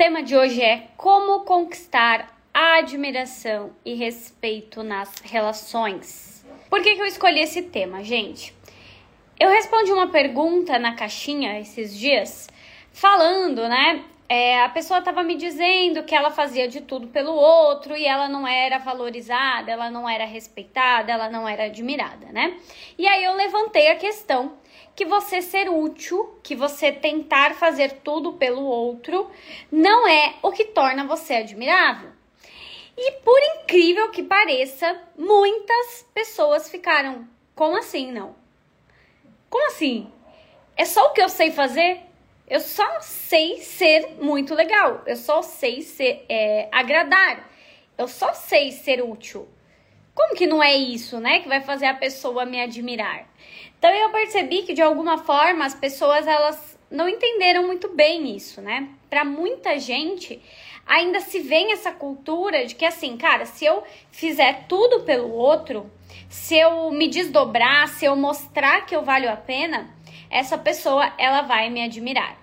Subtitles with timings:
[0.00, 6.42] tema de hoje é como conquistar admiração e respeito nas relações.
[6.70, 8.54] Por que, que eu escolhi esse tema, gente?
[9.38, 12.48] Eu respondi uma pergunta na caixinha esses dias,
[12.90, 14.02] falando, né?
[14.32, 18.28] É, a pessoa estava me dizendo que ela fazia de tudo pelo outro e ela
[18.28, 22.56] não era valorizada, ela não era respeitada, ela não era admirada, né?
[22.96, 24.56] E aí eu levantei a questão
[24.94, 29.28] que você ser útil, que você tentar fazer tudo pelo outro,
[29.68, 32.10] não é o que torna você admirável.
[32.96, 38.36] E por incrível que pareça, muitas pessoas ficaram: como assim não?
[39.48, 40.08] Como assim?
[40.76, 42.09] É só o que eu sei fazer?
[42.50, 45.02] Eu só sei ser muito legal.
[45.06, 47.48] Eu só sei ser é, agradar.
[47.96, 49.48] Eu só sei ser útil.
[50.12, 51.38] Como que não é isso, né?
[51.38, 53.28] Que vai fazer a pessoa me admirar.
[53.78, 58.60] Então eu percebi que de alguma forma as pessoas elas não entenderam muito bem isso,
[58.60, 58.88] né?
[59.08, 60.42] Para muita gente
[60.84, 65.88] ainda se vê essa cultura de que assim, cara, se eu fizer tudo pelo outro,
[66.28, 69.88] se eu me desdobrar, se eu mostrar que eu valho a pena,
[70.28, 72.39] essa pessoa ela vai me admirar.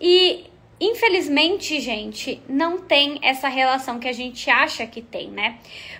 [0.00, 5.58] E infelizmente, gente, não tem essa relação que a gente acha que tem, né?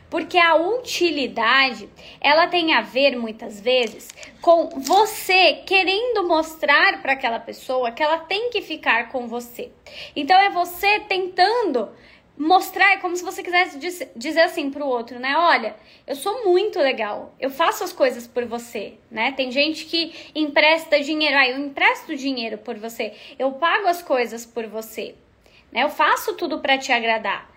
[0.08, 1.88] Porque a utilidade,
[2.20, 4.08] ela tem a ver muitas vezes
[4.40, 9.70] com você querendo mostrar para aquela pessoa que ela tem que ficar com você.
[10.16, 11.90] Então é você tentando
[12.40, 13.78] mostrar, é como se você quisesse
[14.16, 15.36] dizer assim pro outro, né?
[15.36, 19.32] Olha, eu sou muito legal, eu faço as coisas por você, né?
[19.32, 24.46] Tem gente que empresta dinheiro, ah, eu empresto dinheiro por você, eu pago as coisas
[24.46, 25.14] por você,
[25.70, 25.82] né?
[25.82, 27.50] Eu faço tudo para te agradar.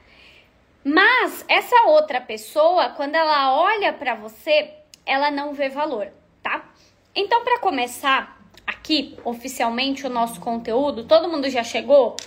[0.84, 4.70] Mas essa outra pessoa, quando ela olha para você,
[5.06, 6.70] ela não vê valor, tá?
[7.16, 8.38] Então, para começar
[8.68, 12.18] aqui oficialmente o nosso conteúdo, todo mundo já chegou?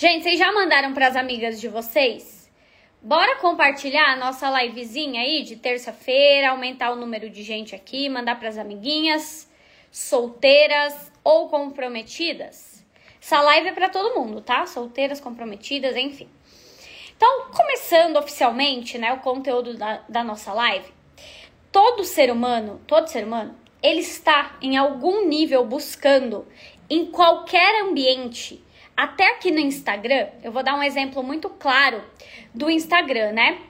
[0.00, 2.48] Gente, vocês já mandaram para as amigas de vocês?
[3.02, 8.38] Bora compartilhar a nossa livezinha aí de terça-feira, aumentar o número de gente aqui, mandar
[8.38, 9.50] para as amiguinhas
[9.90, 12.86] solteiras ou comprometidas.
[13.20, 14.64] Essa live é para todo mundo, tá?
[14.66, 16.28] Solteiras, comprometidas, enfim.
[17.16, 20.86] Então, começando oficialmente, né, o conteúdo da, da nossa live,
[21.72, 26.46] todo ser humano, todo ser humano, ele está em algum nível buscando
[26.88, 28.64] em qualquer ambiente
[28.98, 32.02] até aqui no Instagram, eu vou dar um exemplo muito claro
[32.52, 33.60] do Instagram, né?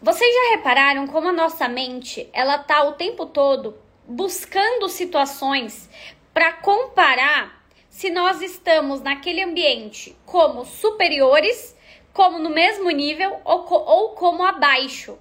[0.00, 3.76] Vocês já repararam como a nossa mente, ela tá o tempo todo
[4.08, 5.86] buscando situações
[6.32, 11.76] para comparar se nós estamos naquele ambiente como superiores,
[12.14, 15.18] como no mesmo nível ou, ou como abaixo.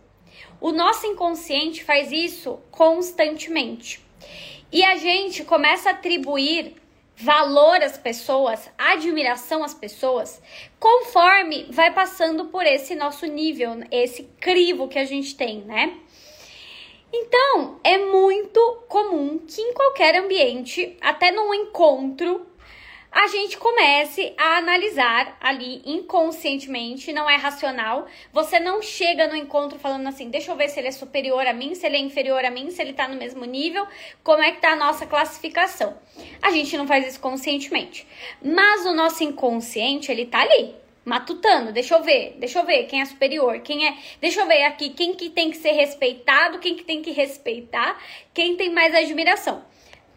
[0.61, 4.01] O nosso inconsciente faz isso constantemente.
[4.71, 6.80] E a gente começa a atribuir
[7.21, 10.41] valor às pessoas, admiração às pessoas,
[10.79, 15.97] conforme vai passando por esse nosso nível, esse crivo que a gente tem, né?
[17.13, 22.47] Então, é muito comum que em qualquer ambiente, até num encontro,
[23.11, 28.07] a gente comece a analisar ali inconscientemente, não é racional.
[28.31, 31.51] Você não chega no encontro falando assim, deixa eu ver se ele é superior a
[31.51, 33.85] mim, se ele é inferior a mim, se ele tá no mesmo nível,
[34.23, 35.97] como é que tá a nossa classificação.
[36.41, 38.07] A gente não faz isso conscientemente.
[38.41, 40.73] Mas o nosso inconsciente, ele tá ali,
[41.03, 44.63] matutando, deixa eu ver, deixa eu ver quem é superior, quem é, deixa eu ver
[44.63, 48.01] aqui quem que tem que ser respeitado, quem que tem que respeitar,
[48.33, 49.65] quem tem mais admiração.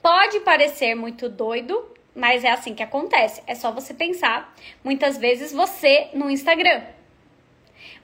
[0.01, 3.43] Pode parecer muito doido, mas é assim que acontece.
[3.47, 4.55] É só você pensar.
[4.83, 6.83] Muitas vezes você no Instagram.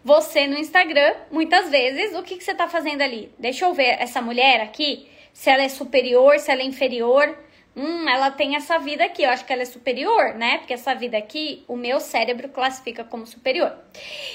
[0.03, 3.31] Você no Instagram, muitas vezes, o que, que você tá fazendo ali?
[3.39, 7.39] Deixa eu ver essa mulher aqui, se ela é superior, se ela é inferior.
[7.77, 10.59] Hum, ela tem essa vida aqui, eu acho que ela é superior, né?
[10.59, 13.73] Porque essa vida aqui, o meu cérebro classifica como superior.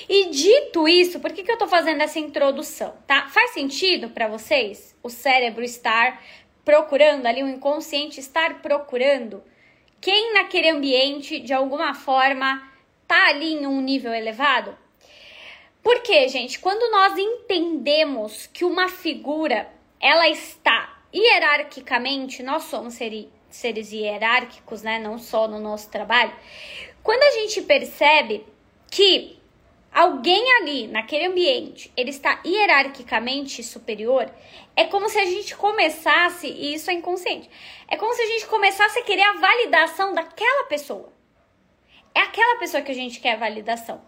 [0.08, 3.28] E dito isso, por que, que eu tô fazendo essa introdução, tá?
[3.30, 6.24] Faz sentido para vocês o cérebro estar
[6.64, 9.44] procurando ali, o inconsciente estar procurando
[10.06, 12.62] quem naquele ambiente, de alguma forma,
[13.08, 14.78] tá ali em um nível elevado?
[15.82, 19.68] Porque, gente, quando nós entendemos que uma figura
[20.00, 22.94] ela está hierarquicamente, nós somos
[23.50, 25.00] seres hierárquicos, né?
[25.00, 26.36] Não só no nosso trabalho.
[27.02, 28.46] Quando a gente percebe
[28.92, 29.40] que
[29.96, 34.30] alguém ali, naquele ambiente, ele está hierarquicamente superior,
[34.76, 37.50] é como se a gente começasse, e isso é inconsciente,
[37.88, 41.14] é como se a gente começasse a querer a validação daquela pessoa.
[42.14, 44.02] É aquela pessoa que a gente quer a validação.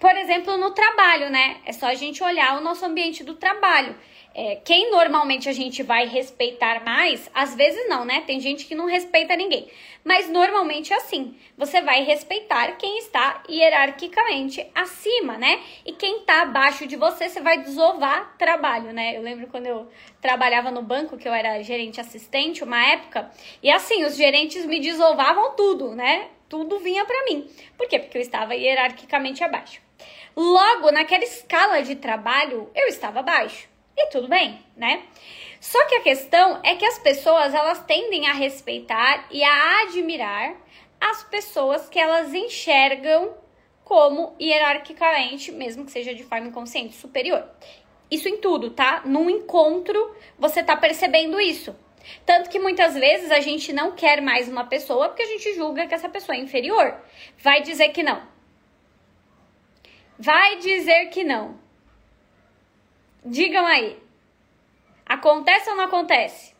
[0.00, 1.60] Por exemplo, no trabalho, né?
[1.64, 3.96] É só a gente olhar o nosso ambiente do trabalho.
[4.38, 8.20] É, quem normalmente a gente vai respeitar mais, às vezes não, né?
[8.26, 9.66] Tem gente que não respeita ninguém.
[10.04, 11.34] Mas normalmente é assim.
[11.56, 15.62] Você vai respeitar quem está hierarquicamente acima, né?
[15.86, 19.16] E quem está abaixo de você, você vai desovar trabalho, né?
[19.16, 19.88] Eu lembro quando eu
[20.20, 23.30] trabalhava no banco, que eu era gerente assistente uma época,
[23.62, 26.28] e assim, os gerentes me desovavam tudo, né?
[26.46, 27.48] Tudo vinha para mim.
[27.74, 27.98] Por quê?
[27.98, 29.80] Porque eu estava hierarquicamente abaixo.
[30.36, 33.74] Logo, naquela escala de trabalho, eu estava abaixo.
[33.96, 35.02] E tudo bem, né?
[35.60, 40.54] Só que a questão é que as pessoas elas tendem a respeitar e a admirar
[41.00, 43.34] as pessoas que elas enxergam
[43.84, 47.48] como hierarquicamente, mesmo que seja de forma inconsciente, superior.
[48.10, 49.02] Isso em tudo, tá?
[49.04, 51.74] Num encontro, você tá percebendo isso.
[52.24, 55.86] Tanto que muitas vezes a gente não quer mais uma pessoa porque a gente julga
[55.86, 57.00] que essa pessoa é inferior.
[57.38, 58.22] Vai dizer que não.
[60.18, 61.58] Vai dizer que não.
[63.26, 63.98] Digam aí.
[65.04, 66.54] Acontece ou não acontece?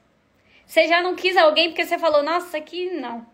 [0.67, 3.25] Você já não quis alguém porque você falou, nossa, aqui não.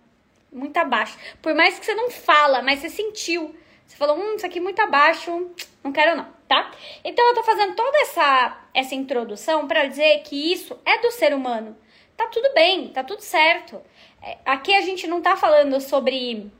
[0.52, 1.16] Muito abaixo.
[1.40, 3.56] Por mais que você não fala, mas você sentiu.
[3.86, 5.50] Você falou, hum, isso aqui é muito abaixo,
[5.82, 6.70] não quero não, tá?
[7.02, 11.34] Então eu tô fazendo toda essa, essa introdução para dizer que isso é do ser
[11.34, 11.74] humano.
[12.14, 13.80] Tá tudo bem, tá tudo certo.
[14.22, 16.50] É, aqui a gente não tá falando sobre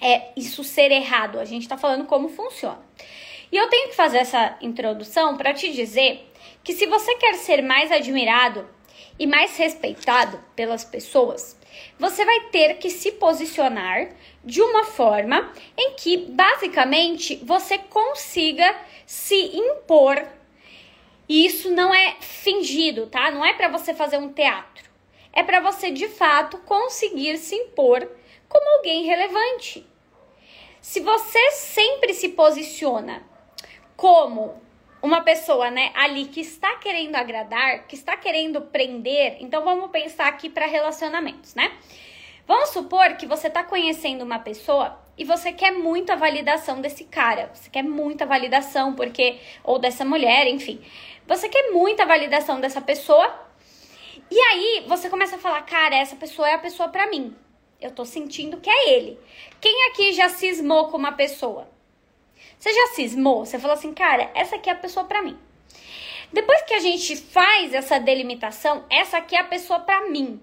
[0.00, 2.80] é, isso ser errado, a gente tá falando como funciona.
[3.50, 6.30] E eu tenho que fazer essa introdução para te dizer
[6.62, 8.68] que se você quer ser mais admirado
[9.18, 11.58] e mais respeitado pelas pessoas,
[11.98, 14.10] você vai ter que se posicionar
[14.44, 20.26] de uma forma em que basicamente você consiga se impor.
[21.28, 23.30] E isso não é fingido, tá?
[23.30, 24.88] Não é para você fazer um teatro.
[25.32, 28.08] É para você de fato conseguir se impor
[28.48, 29.86] como alguém relevante.
[30.80, 33.27] Se você sempre se posiciona
[33.98, 34.54] como
[35.02, 40.28] uma pessoa, né, ali que está querendo agradar, que está querendo prender, então vamos pensar
[40.28, 41.72] aqui para relacionamentos, né?
[42.46, 47.04] Vamos supor que você está conhecendo uma pessoa e você quer muito a validação desse
[47.04, 50.80] cara, você quer muita validação porque ou dessa mulher, enfim.
[51.26, 53.46] Você quer muita validação dessa pessoa.
[54.30, 57.34] E aí você começa a falar, cara, essa pessoa é a pessoa para mim.
[57.80, 59.18] Eu tô sentindo que é ele.
[59.60, 61.68] Quem aqui já cismou com uma pessoa?
[62.58, 63.46] Você já cismou?
[63.46, 65.38] Você falou assim, cara, essa aqui é a pessoa para mim.
[66.32, 70.40] Depois que a gente faz essa delimitação, essa aqui é a pessoa para mim.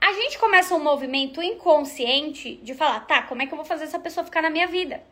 [0.00, 3.84] A gente começa um movimento inconsciente de falar, tá, como é que eu vou fazer
[3.84, 5.02] essa pessoa ficar na minha vida?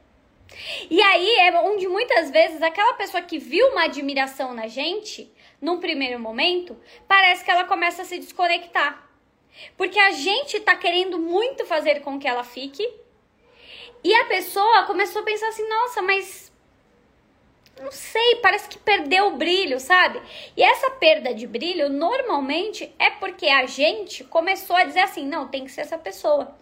[0.91, 5.31] E aí é onde muitas vezes aquela pessoa que viu uma admiração na gente,
[5.61, 6.77] num primeiro momento,
[7.07, 9.07] parece que ela começa a se desconectar.
[9.77, 12.89] Porque a gente tá querendo muito fazer com que ela fique
[14.03, 16.49] e a pessoa começou a pensar assim: nossa, mas.
[17.81, 20.21] Não sei, parece que perdeu o brilho, sabe?
[20.57, 25.49] E essa perda de brilho normalmente é porque a gente começou a dizer assim: não,
[25.49, 26.57] tem que ser essa pessoa.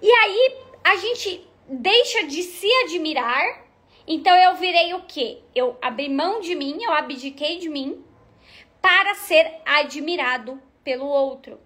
[0.00, 3.62] E aí a gente deixa de se admirar.
[4.06, 5.38] Então eu virei o quê?
[5.54, 8.04] Eu abri mão de mim, eu abdiquei de mim
[8.80, 11.60] para ser admirado pelo outro.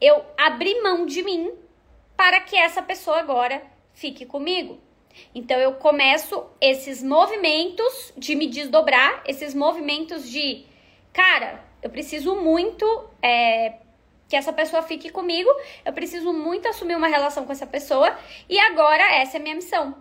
[0.00, 1.52] Eu abri mão de mim
[2.16, 3.62] para que essa pessoa agora
[4.00, 4.80] fique comigo.
[5.34, 10.64] Então eu começo esses movimentos de me desdobrar, esses movimentos de,
[11.12, 12.86] cara, eu preciso muito
[13.22, 13.74] é,
[14.28, 15.50] que essa pessoa fique comigo,
[15.84, 18.16] eu preciso muito assumir uma relação com essa pessoa
[18.48, 19.94] e agora essa é minha missão.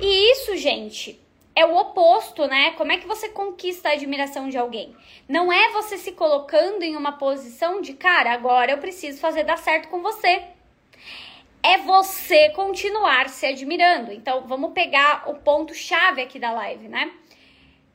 [0.00, 1.20] E isso, gente,
[1.54, 2.72] é o oposto, né?
[2.72, 4.96] Como é que você conquista a admiração de alguém?
[5.28, 9.58] Não é você se colocando em uma posição de, cara, agora eu preciso fazer dar
[9.58, 10.42] certo com você
[11.62, 14.12] é você continuar se admirando.
[14.12, 17.12] Então, vamos pegar o ponto chave aqui da live, né?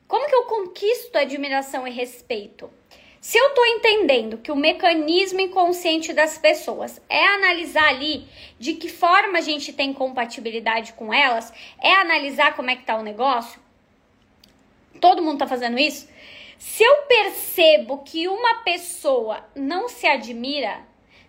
[0.06, 2.70] Como que eu conquisto admiração e respeito?
[3.20, 8.26] Se eu tô entendendo que o mecanismo inconsciente das pessoas é analisar ali
[8.58, 12.96] de que forma a gente tem compatibilidade com elas, é analisar como é que tá
[12.96, 13.60] o negócio,
[15.00, 16.08] todo mundo tá fazendo isso.
[16.56, 20.80] Se eu percebo que uma pessoa não se admira,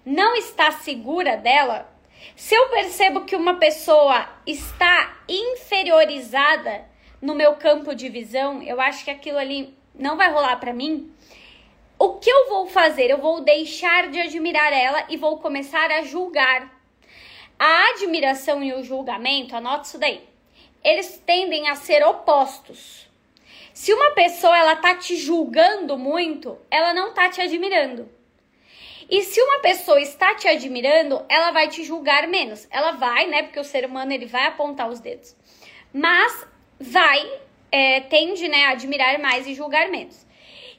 [0.05, 1.89] não está segura dela,
[2.36, 6.86] se eu percebo que uma pessoa está inferiorizada
[7.22, 11.12] no meu campo de visão, eu acho que aquilo ali não vai rolar para mim.
[11.98, 13.10] O que eu vou fazer?
[13.12, 16.74] Eu vou deixar de admirar ela e vou começar a julgar.
[17.60, 20.24] A admiração e o julgamento, anota isso daí.
[20.82, 23.10] Eles tendem a ser opostos.
[23.74, 28.10] Se uma pessoa ela tá te julgando muito, ela não tá te admirando.
[29.10, 32.68] E se uma pessoa está te admirando, ela vai te julgar menos.
[32.70, 33.44] Ela vai, né?
[33.44, 35.36] Porque o ser humano ele vai apontar os dedos.
[35.92, 36.48] Mas
[36.80, 37.28] vai,
[37.72, 40.25] é, tende, né, a admirar mais e julgar menos.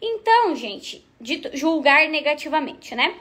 [0.00, 3.16] Então, gente, dito, julgar negativamente, né?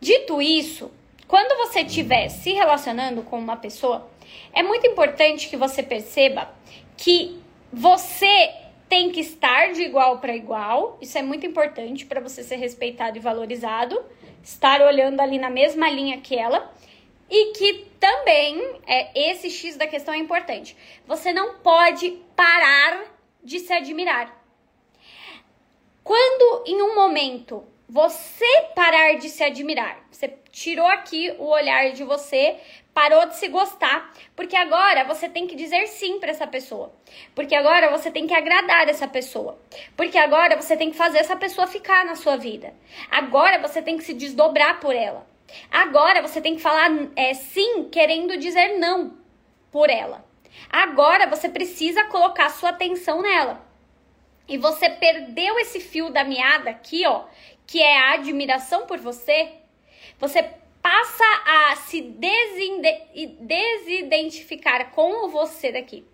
[0.00, 0.90] Dito isso,
[1.28, 4.10] quando você estiver se relacionando com uma pessoa,
[4.52, 6.52] é muito importante que você perceba
[6.96, 7.38] que
[7.72, 8.50] você
[8.88, 10.98] tem que estar de igual para igual.
[11.00, 14.02] Isso é muito importante para você ser respeitado e valorizado.
[14.42, 16.72] Estar olhando ali na mesma linha que ela.
[17.28, 20.76] E que também é, esse X da questão é importante.
[21.06, 23.04] Você não pode parar
[23.42, 24.36] de se admirar.
[26.02, 32.04] Quando em um momento você parar de se admirar, você tirou aqui o olhar de
[32.04, 32.56] você,
[32.94, 36.92] parou de se gostar, porque agora você tem que dizer sim para essa pessoa.
[37.34, 39.58] Porque agora você tem que agradar essa pessoa.
[39.96, 42.72] Porque agora você tem que fazer essa pessoa ficar na sua vida.
[43.10, 45.26] Agora você tem que se desdobrar por ela.
[45.68, 49.16] Agora você tem que falar é, sim, querendo dizer não
[49.72, 50.24] por ela.
[50.70, 53.68] Agora você precisa colocar sua atenção nela.
[54.50, 57.22] E você perdeu esse fio da meada aqui, ó,
[57.70, 59.52] que é a admiração por você.
[60.18, 60.42] Você
[60.82, 62.02] passa a se
[63.40, 66.04] desidentificar com você daqui,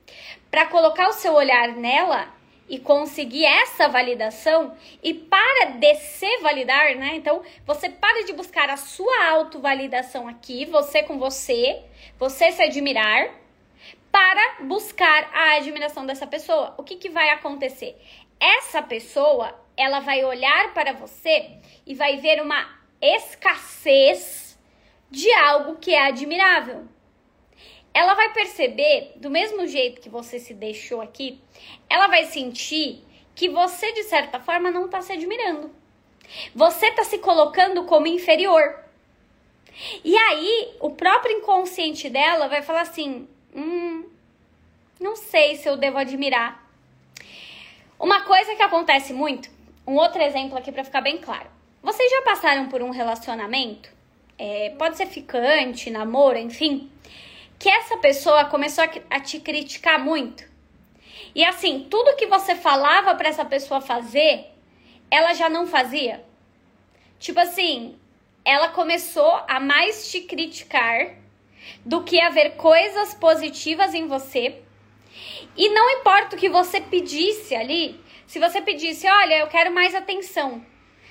[0.50, 2.28] para colocar o seu olhar nela
[2.68, 7.14] e conseguir essa validação e para de se validar, né?
[7.14, 11.82] Então, você para de buscar a sua autovalidação aqui, você com você,
[12.18, 13.30] você se admirar,
[14.12, 16.74] para buscar a admiração dessa pessoa.
[16.78, 17.96] O que, que vai acontecer?
[18.38, 24.58] Essa pessoa, ela vai olhar para você e vai ver uma escassez
[25.10, 26.86] de algo que é admirável.
[27.92, 31.40] Ela vai perceber, do mesmo jeito que você se deixou aqui,
[31.88, 33.02] ela vai sentir
[33.34, 35.74] que você, de certa forma, não está se admirando.
[36.54, 38.84] Você está se colocando como inferior.
[40.04, 44.04] E aí, o próprio inconsciente dela vai falar assim: hum,
[45.00, 46.65] não sei se eu devo admirar.
[47.98, 49.48] Uma coisa que acontece muito,
[49.86, 51.48] um outro exemplo aqui para ficar bem claro.
[51.82, 53.96] Vocês já passaram por um relacionamento
[54.38, 56.90] é, pode ser ficante, namoro, enfim,
[57.58, 60.44] que essa pessoa começou a, a te criticar muito.
[61.34, 64.52] E assim, tudo que você falava para essa pessoa fazer,
[65.10, 66.24] ela já não fazia.
[67.18, 67.96] Tipo assim,
[68.44, 71.14] ela começou a mais te criticar
[71.84, 74.62] do que a ver coisas positivas em você.
[75.56, 79.94] E não importa o que você pedisse ali, se você pedisse, olha, eu quero mais
[79.94, 80.64] atenção,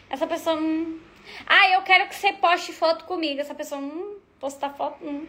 [0.10, 1.00] essa pessoa não,
[1.46, 3.42] ah, eu quero que você poste foto comigo.
[3.42, 5.28] Essa pessoa, hum, postar foto, hum.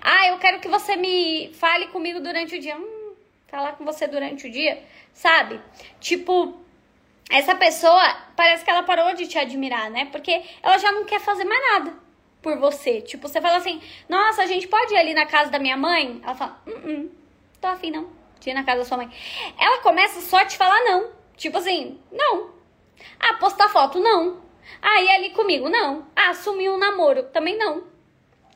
[0.00, 2.76] Ah, eu quero que você me fale comigo durante o dia.
[2.76, 3.14] Hum,
[3.48, 5.60] falar com você durante o dia, sabe?
[6.00, 6.60] Tipo,
[7.30, 8.02] essa pessoa
[8.34, 10.06] parece que ela parou de te admirar, né?
[10.06, 11.94] Porque ela já não quer fazer mais nada
[12.42, 13.00] por você.
[13.00, 16.20] Tipo, você fala assim, nossa, a gente pode ir ali na casa da minha mãe?
[16.22, 17.10] Ela fala, hum, hum
[17.60, 18.10] tô afim não,
[18.40, 19.10] de ir na casa da sua mãe.
[19.58, 21.10] Ela começa só a te falar não.
[21.36, 22.50] Tipo assim, não.
[23.20, 24.40] Ah, postar foto, não.
[24.80, 25.68] Ah, e ali comigo?
[25.68, 26.06] Não.
[26.14, 27.24] Ah, assumir um namoro?
[27.24, 27.84] Também não.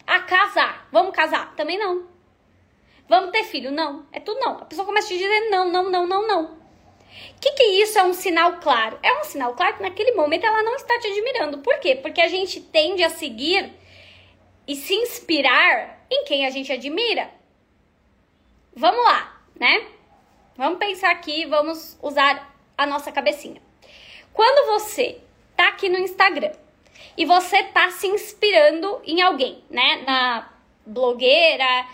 [0.07, 0.89] Ah, casar?
[0.91, 1.55] Vamos casar?
[1.55, 2.09] Também não.
[3.09, 3.71] Vamos ter filho?
[3.71, 4.07] Não.
[4.13, 4.59] É tudo não.
[4.59, 6.45] A pessoa começa a te dizer não, não, não, não, não.
[6.45, 8.99] O que, que isso é um sinal claro?
[9.03, 11.59] É um sinal claro que naquele momento ela não está te admirando.
[11.59, 11.97] Por quê?
[11.97, 13.73] Porque a gente tende a seguir
[14.67, 17.31] e se inspirar em quem a gente admira.
[18.75, 19.87] Vamos lá, né?
[20.57, 23.61] Vamos pensar aqui, vamos usar a nossa cabecinha.
[24.33, 25.21] Quando você
[25.57, 26.53] tá aqui no Instagram
[27.17, 30.03] e você tá se inspirando em alguém, né?
[30.07, 30.51] Na
[30.87, 31.87] blogueira,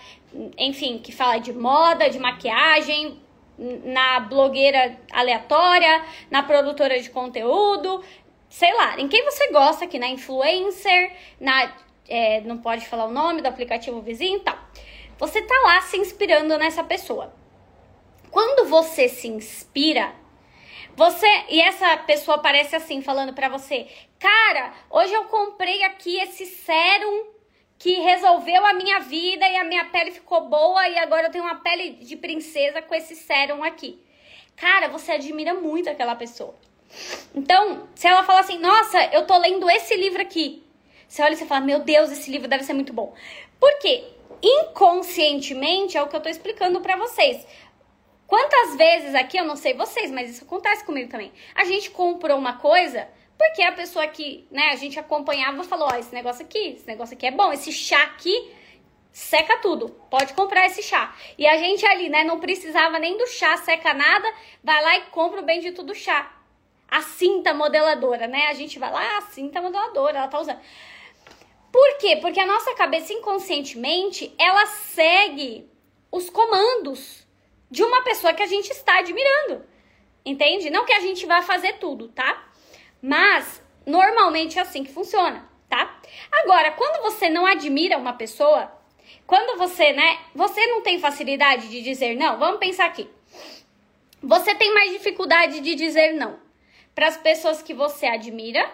[0.59, 3.21] enfim, que fala de moda, de maquiagem,
[3.59, 8.05] na blogueira aleatória, na produtora de conteúdo,
[8.51, 11.73] sei lá, em quem você gosta aqui, na influencer, na.
[12.09, 14.57] É, não pode falar o nome do aplicativo vizinho e tal.
[15.19, 17.33] Você tá lá se inspirando nessa pessoa.
[18.31, 20.15] Quando você se inspira,
[20.95, 23.87] você e essa pessoa aparece assim falando para você:
[24.19, 27.29] "Cara, hoje eu comprei aqui esse sérum
[27.79, 31.45] que resolveu a minha vida e a minha pele ficou boa e agora eu tenho
[31.45, 33.99] uma pele de princesa com esse sérum aqui".
[34.55, 36.55] Cara, você admira muito aquela pessoa.
[37.35, 40.63] Então, se ela fala assim: "Nossa, eu tô lendo esse livro aqui".
[41.09, 43.15] Você olha e você fala: "Meu Deus, esse livro deve ser muito bom".
[43.59, 44.05] Por quê?
[44.43, 47.47] Inconscientemente é o que eu tô explicando para vocês.
[48.27, 51.33] Quantas vezes aqui, eu não sei vocês, mas isso acontece comigo também.
[51.55, 55.97] A gente comprou uma coisa porque a pessoa que, né, a gente acompanhava falou: Ó,
[55.97, 58.53] esse negócio aqui, esse negócio aqui é bom, esse chá aqui
[59.17, 61.17] seca tudo, pode comprar esse chá.
[61.39, 64.31] E a gente ali, né, não precisava nem do chá, seca nada,
[64.63, 66.31] vai lá e compra o bendito do chá.
[66.87, 68.49] A cinta modeladora, né?
[68.49, 70.61] A gente vai lá, a cinta modeladora, ela tá usando.
[71.77, 72.17] Por quê?
[72.17, 75.71] Porque a nossa cabeça inconscientemente, ela segue
[76.11, 77.27] os comandos
[77.71, 79.63] de uma pessoa que a gente está admirando.
[80.25, 80.71] Entende?
[80.71, 82.49] Não que a gente vá fazer tudo, tá?
[83.03, 86.01] Mas normalmente é assim que funciona, tá?
[86.33, 88.73] Agora, quando você não admira uma pessoa,
[89.27, 93.07] quando você, né, você não tem facilidade de dizer não, vamos pensar aqui.
[94.23, 96.41] Você tem mais dificuldade de dizer não
[96.95, 98.67] para as pessoas que você admira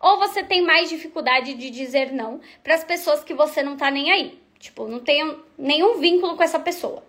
[0.00, 3.90] ou você tem mais dificuldade de dizer não para as pessoas que você não tá
[3.90, 4.38] nem aí?
[4.58, 7.02] Tipo, não tem nenhum vínculo com essa pessoa.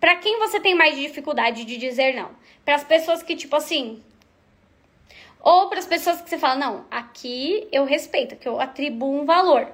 [0.00, 2.30] Para quem você tem mais dificuldade de dizer não?
[2.64, 4.02] Para as pessoas que, tipo assim.
[5.40, 9.24] Ou para as pessoas que você fala, não, aqui eu respeito, que eu atribuo um
[9.24, 9.68] valor.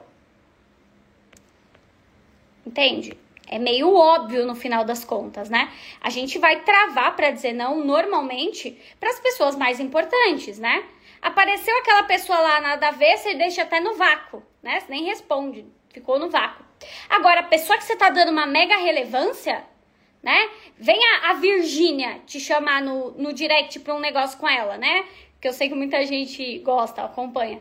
[2.66, 3.16] Entende?
[3.47, 5.73] É meio óbvio no final das contas, né?
[6.00, 10.85] A gente vai travar para dizer não normalmente para as pessoas mais importantes, né?
[11.22, 14.80] Apareceu aquela pessoa lá nada a ver, você deixa até no vácuo, né?
[14.80, 16.64] Você nem responde, ficou no vácuo.
[17.08, 19.64] Agora, a pessoa que você tá dando uma mega relevância,
[20.22, 20.50] né?
[20.78, 25.04] Vem a, a Virgínia te chamar no, no direct pra um negócio com ela, né?
[25.40, 27.60] Que eu sei que muita gente gosta, acompanha.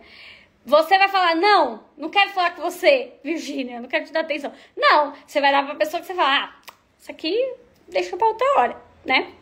[0.65, 4.53] Você vai falar, não, não quero falar com você, Virgínia, não quero te dar atenção.
[4.75, 6.53] Não, você vai dar pra pessoa que você fala, ah,
[6.97, 7.55] isso aqui
[7.87, 9.33] deixa pra outra hora, né?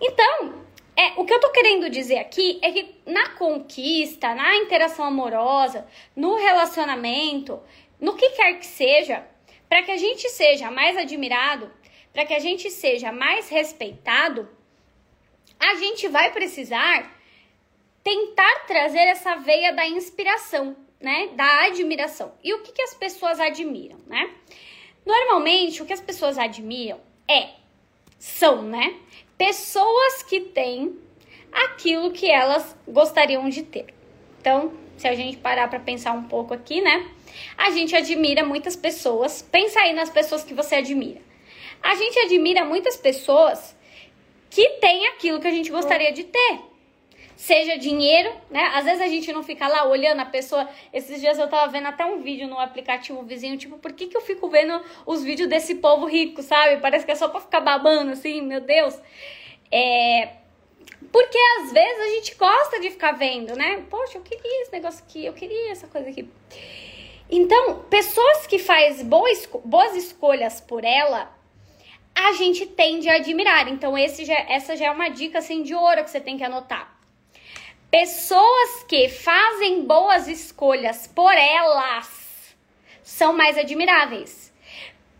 [0.00, 0.65] Então,
[0.96, 5.86] é, o que eu tô querendo dizer aqui é que na conquista, na interação amorosa,
[6.14, 7.60] no relacionamento,
[8.00, 9.26] no que quer que seja,
[9.68, 11.70] para que a gente seja mais admirado,
[12.12, 14.48] para que a gente seja mais respeitado,
[15.60, 17.14] a gente vai precisar
[18.02, 21.28] tentar trazer essa veia da inspiração, né?
[21.34, 22.32] Da admiração.
[22.42, 24.30] E o que, que as pessoas admiram, né?
[25.04, 27.50] Normalmente, o que as pessoas admiram é,
[28.18, 28.98] são, né?
[29.36, 30.98] Pessoas que têm
[31.52, 33.86] aquilo que elas gostariam de ter.
[34.40, 37.10] Então, se a gente parar para pensar um pouco aqui, né?
[37.56, 39.42] A gente admira muitas pessoas.
[39.42, 41.20] Pensa aí nas pessoas que você admira.
[41.82, 43.76] A gente admira muitas pessoas
[44.48, 46.60] que têm aquilo que a gente gostaria de ter
[47.36, 48.72] seja dinheiro, né?
[48.74, 50.66] Às vezes a gente não fica lá olhando a pessoa.
[50.92, 54.16] Esses dias eu tava vendo até um vídeo no aplicativo vizinho, tipo, por que, que
[54.16, 56.80] eu fico vendo os vídeos desse povo rico, sabe?
[56.80, 58.98] Parece que é só pra ficar babando, assim, meu Deus.
[59.70, 60.30] É.
[61.12, 63.84] Porque às vezes a gente gosta de ficar vendo, né?
[63.90, 66.28] Poxa, eu queria esse negócio aqui, eu queria essa coisa aqui.
[67.28, 71.36] Então, pessoas que fazem boas, boas escolhas por ela,
[72.14, 73.68] a gente tende a admirar.
[73.68, 76.44] Então, esse já, essa já é uma dica assim de ouro que você tem que
[76.44, 76.95] anotar.
[77.90, 82.56] Pessoas que fazem boas escolhas por elas
[83.02, 84.52] são mais admiráveis.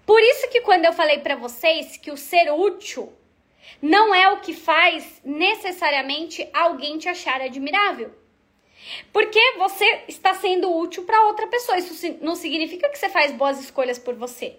[0.05, 3.13] Por isso que quando eu falei para vocês que o ser útil
[3.81, 8.13] não é o que faz necessariamente alguém te achar admirável.
[9.13, 11.79] Porque você está sendo útil para outra pessoa.
[11.79, 14.57] Isso não significa que você faz boas escolhas por você.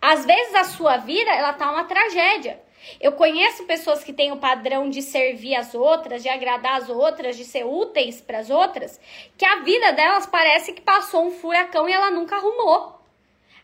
[0.00, 2.60] Às vezes a sua vida ela tá uma tragédia.
[3.00, 7.36] Eu conheço pessoas que têm o padrão de servir as outras, de agradar as outras,
[7.36, 9.00] de ser úteis para as outras,
[9.36, 13.00] que a vida delas parece que passou um furacão e ela nunca arrumou.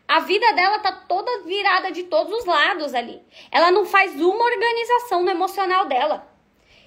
[0.07, 3.21] A vida dela tá toda virada de todos os lados ali.
[3.51, 6.27] Ela não faz uma organização no emocional dela.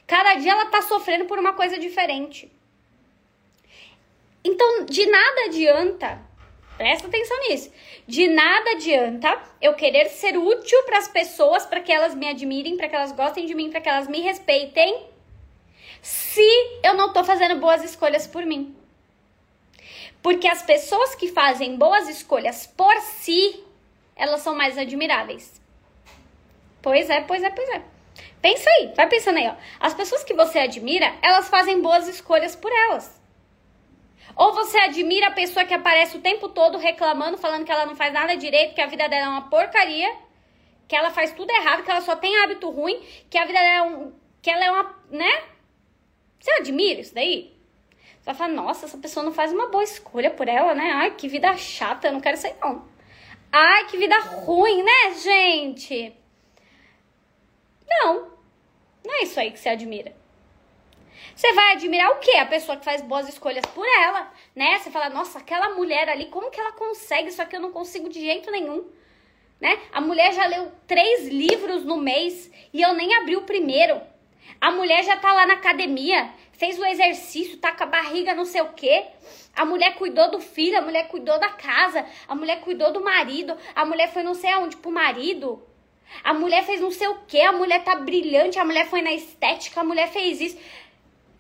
[0.07, 2.51] Cada dia ela tá sofrendo por uma coisa diferente.
[4.45, 6.21] Então, de nada adianta
[6.83, 7.73] Presta atenção nisso.
[8.09, 12.77] De nada adianta eu querer ser útil para as pessoas, para que elas me admirem,
[12.77, 15.07] para que elas gostem de mim, para que elas me respeitem,
[16.03, 16.45] se
[16.83, 18.75] eu não tô fazendo boas escolhas por mim.
[20.21, 23.63] Porque as pessoas que fazem boas escolhas por si,
[24.17, 25.63] elas são mais admiráveis.
[26.83, 27.83] Pois é, pois é, pois é.
[28.41, 29.55] Pensa aí, vai pensando aí, ó.
[29.79, 33.22] As pessoas que você admira, elas fazem boas escolhas por elas.
[34.35, 37.95] Ou você admira a pessoa que aparece o tempo todo reclamando, falando que ela não
[37.95, 40.15] faz nada direito, que a vida dela é uma porcaria,
[40.89, 43.77] que ela faz tudo errado, que ela só tem hábito ruim, que a vida dela
[43.77, 44.13] é um.
[44.41, 44.97] que ela é uma.
[45.11, 45.43] né?
[46.41, 47.53] Você admira isso daí?
[48.19, 50.93] Você vai falar, nossa, essa pessoa não faz uma boa escolha por ela, né?
[50.93, 52.87] Ai, que vida chata, eu não quero sair, não.
[53.51, 56.15] Ai, que vida ruim, né, gente?
[57.89, 58.33] Não.
[59.05, 60.22] Não é isso aí que você admira.
[61.43, 62.37] Você vai admirar o quê?
[62.37, 64.79] A pessoa que faz boas escolhas por ela, né?
[64.79, 67.57] Você fala, nossa, aquela mulher ali, como que ela consegue isso aqui?
[67.57, 68.85] Eu não consigo de jeito nenhum.
[69.61, 69.77] Né?
[69.93, 74.01] A mulher já leu três livros no mês e eu nem abri o primeiro.
[74.61, 78.45] A mulher já tá lá na academia, fez o exercício, tá com a barriga não
[78.45, 79.07] sei o quê.
[79.57, 83.59] A mulher cuidou do filho, a mulher cuidou da casa, a mulher cuidou do marido,
[83.75, 85.61] a mulher foi não sei aonde pro marido.
[86.23, 89.13] A mulher fez não sei o quê, a mulher tá brilhante, a mulher foi na
[89.13, 90.59] estética, a mulher fez isso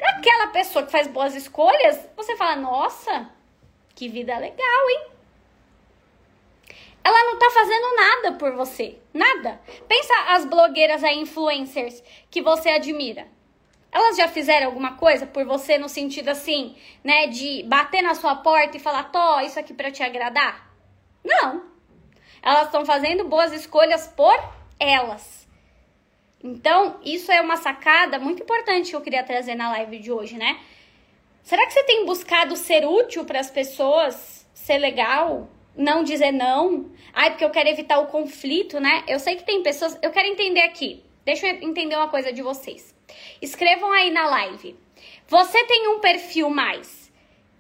[0.04, 3.30] aquela pessoa que faz boas escolhas, você fala, nossa,
[3.94, 5.12] que vida legal, hein?
[7.04, 8.98] ela não tá fazendo nada por você.
[9.12, 9.60] Nada.
[9.88, 13.26] Pensa as blogueiras aí, influencers, que você admira.
[13.90, 18.36] Elas já fizeram alguma coisa por você no sentido assim, né, de bater na sua
[18.36, 20.70] porta e falar, tô, isso aqui para te agradar?
[21.22, 21.64] Não.
[22.40, 24.34] Elas estão fazendo boas escolhas por
[24.78, 25.41] elas.
[26.42, 30.36] Então, isso é uma sacada muito importante que eu queria trazer na live de hoje,
[30.36, 30.58] né?
[31.42, 36.90] Será que você tem buscado ser útil para as pessoas, ser legal, não dizer não?
[37.12, 39.04] Ai, porque eu quero evitar o conflito, né?
[39.06, 41.02] Eu sei que tem pessoas, eu quero entender aqui.
[41.24, 42.94] Deixa eu entender uma coisa de vocês.
[43.40, 44.76] Escrevam aí na live.
[45.28, 47.01] Você tem um perfil mais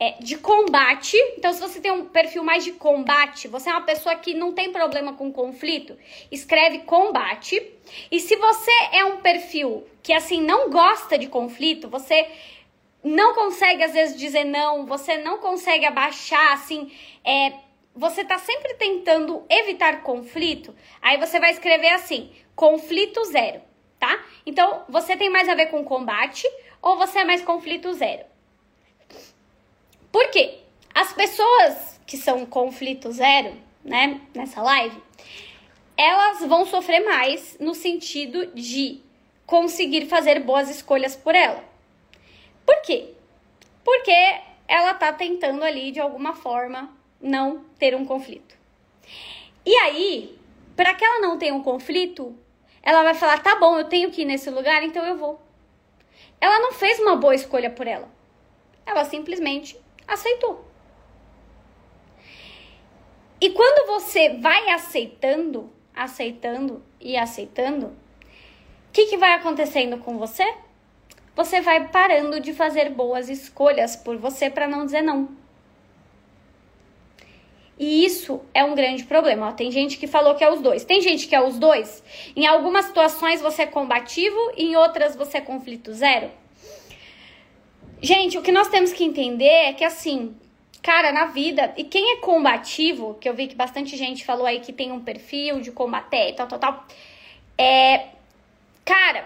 [0.02, 1.16] é, de combate.
[1.38, 4.52] Então, se você tem um perfil mais de combate, você é uma pessoa que não
[4.52, 5.96] tem problema com conflito,
[6.28, 7.62] escreve combate.
[8.10, 12.28] E se você é um perfil que assim não gosta de conflito, você
[13.04, 16.90] não consegue às vezes dizer não, você não consegue abaixar assim,
[17.24, 17.52] é,
[17.94, 23.60] você tá sempre tentando evitar conflito, aí você vai escrever assim: conflito zero
[24.00, 24.20] tá?
[24.44, 26.44] Então, você tem mais a ver com combate
[26.82, 28.31] ou você é mais conflito zero?
[30.12, 30.58] Por quê?
[30.94, 35.02] As pessoas que são conflito zero, né, nessa live,
[35.96, 39.00] elas vão sofrer mais no sentido de
[39.46, 41.64] conseguir fazer boas escolhas por ela.
[42.66, 43.14] Por quê?
[43.82, 48.56] Porque ela tá tentando ali de alguma forma não ter um conflito.
[49.64, 50.38] E aí,
[50.76, 52.36] para que ela não tenha um conflito,
[52.82, 55.40] ela vai falar: tá bom, eu tenho que ir nesse lugar, então eu vou.
[56.40, 58.10] Ela não fez uma boa escolha por ela.
[58.84, 60.64] Ela simplesmente aceitou.
[63.40, 70.46] E quando você vai aceitando, aceitando e aceitando, o que, que vai acontecendo com você?
[71.34, 75.28] Você vai parando de fazer boas escolhas por você para não dizer não.
[77.78, 79.48] E isso é um grande problema.
[79.48, 80.84] Ó, tem gente que falou que é os dois.
[80.84, 82.00] Tem gente que é os dois.
[82.36, 86.30] Em algumas situações você é combativo, em outras você é conflito zero.
[88.02, 90.34] Gente, o que nós temos que entender é que assim,
[90.82, 94.58] cara, na vida, e quem é combativo, que eu vi que bastante gente falou aí
[94.58, 96.86] que tem um perfil de combater e tal, tal, tal,
[97.56, 98.08] é.
[98.84, 99.24] Cara,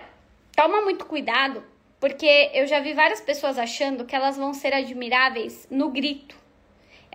[0.54, 1.64] toma muito cuidado,
[1.98, 6.36] porque eu já vi várias pessoas achando que elas vão ser admiráveis no grito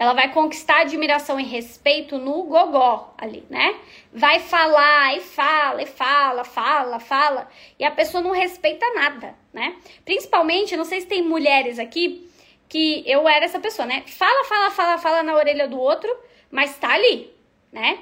[0.01, 3.79] ela vai conquistar admiração e respeito no gogó ali, né?
[4.11, 9.75] Vai falar e fala e fala, fala, fala, e a pessoa não respeita nada, né?
[10.03, 12.27] Principalmente, não sei se tem mulheres aqui
[12.67, 14.03] que eu era essa pessoa, né?
[14.07, 16.09] Fala, fala, fala, fala na orelha do outro,
[16.49, 17.31] mas tá ali,
[17.71, 17.99] né?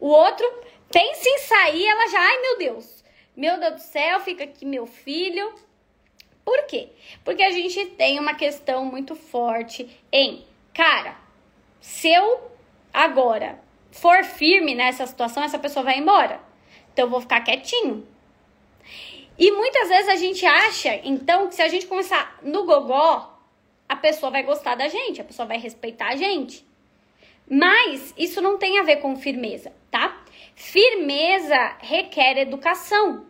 [0.00, 0.50] O outro
[0.90, 3.04] pensa em sair, ela já, ai meu Deus,
[3.36, 5.52] meu Deus do céu, fica aqui meu filho.
[6.46, 6.88] Por quê?
[7.22, 11.20] Porque a gente tem uma questão muito forte em, cara,
[11.82, 12.40] se eu
[12.94, 13.58] agora
[13.90, 16.40] for firme nessa situação, essa pessoa vai embora.
[16.92, 18.06] Então eu vou ficar quietinho.
[19.36, 23.36] E muitas vezes a gente acha, então, que se a gente começar no gogó,
[23.88, 26.64] a pessoa vai gostar da gente, a pessoa vai respeitar a gente.
[27.50, 30.22] Mas isso não tem a ver com firmeza, tá?
[30.54, 33.26] Firmeza requer educação.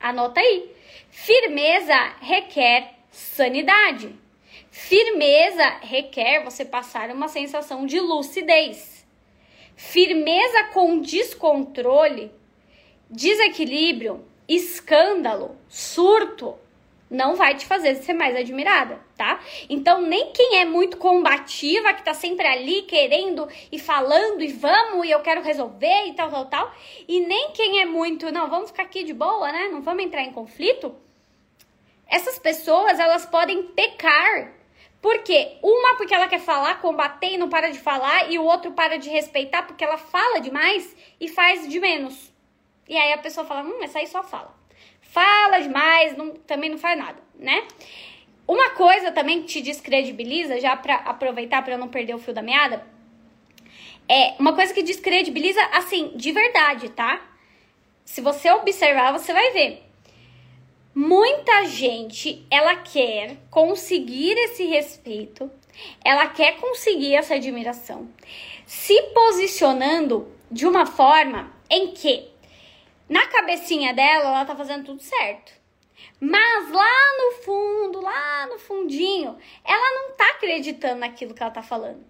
[0.00, 0.74] Anota aí.
[1.10, 4.18] Firmeza requer sanidade.
[4.70, 9.04] Firmeza requer você passar uma sensação de lucidez.
[9.76, 12.30] Firmeza com descontrole,
[13.08, 16.56] desequilíbrio, escândalo, surto,
[17.10, 19.40] não vai te fazer ser mais admirada, tá?
[19.68, 25.04] Então, nem quem é muito combativa, que tá sempre ali querendo e falando e vamos
[25.04, 26.74] e eu quero resolver e tal, tal, tal,
[27.08, 29.68] e nem quem é muito, não, vamos ficar aqui de boa, né?
[29.72, 30.94] Não vamos entrar em conflito.
[32.06, 34.59] Essas pessoas, elas podem pecar
[35.00, 38.72] porque uma porque ela quer falar, combater e não para de falar, e o outro
[38.72, 42.32] para de respeitar porque ela fala demais e faz de menos.
[42.88, 44.54] E aí a pessoa fala: "Hum, essa aí só fala".
[45.00, 47.66] Fala demais, não, também não faz nada, né?
[48.46, 52.42] Uma coisa também que te descredibiliza, já para aproveitar para não perder o fio da
[52.42, 52.84] meada,
[54.08, 57.22] é uma coisa que descredibiliza assim, de verdade, tá?
[58.04, 59.89] Se você observar, você vai ver
[60.92, 65.48] Muita gente, ela quer conseguir esse respeito,
[66.04, 68.08] ela quer conseguir essa admiração,
[68.66, 72.28] se posicionando de uma forma em que
[73.08, 75.52] na cabecinha dela ela tá fazendo tudo certo.
[76.20, 81.62] Mas lá no fundo, lá no fundinho, ela não tá acreditando naquilo que ela tá
[81.62, 82.04] falando.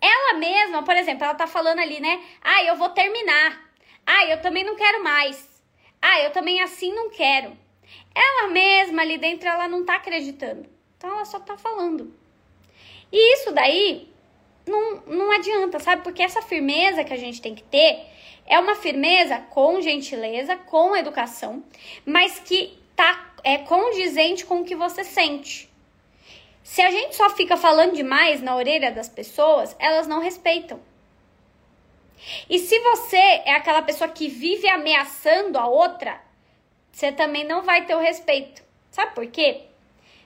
[0.00, 2.20] Ela mesma, por exemplo, ela tá falando ali, né?
[2.42, 3.70] Ah, eu vou terminar.
[4.04, 5.48] Ah, eu também não quero mais.
[6.00, 7.61] Ah, eu também assim não quero.
[8.14, 10.68] Ela mesma ali dentro, ela não tá acreditando.
[10.96, 12.14] Então ela só tá falando.
[13.10, 14.08] E isso daí
[14.66, 16.02] não, não adianta, sabe?
[16.02, 18.06] Porque essa firmeza que a gente tem que ter
[18.46, 21.62] é uma firmeza com gentileza, com educação,
[22.04, 25.68] mas que tá é condizente com o que você sente.
[26.62, 30.80] Se a gente só fica falando demais na orelha das pessoas, elas não respeitam.
[32.48, 36.20] E se você é aquela pessoa que vive ameaçando a outra,
[36.92, 38.62] você também não vai ter o respeito.
[38.90, 39.62] Sabe por quê?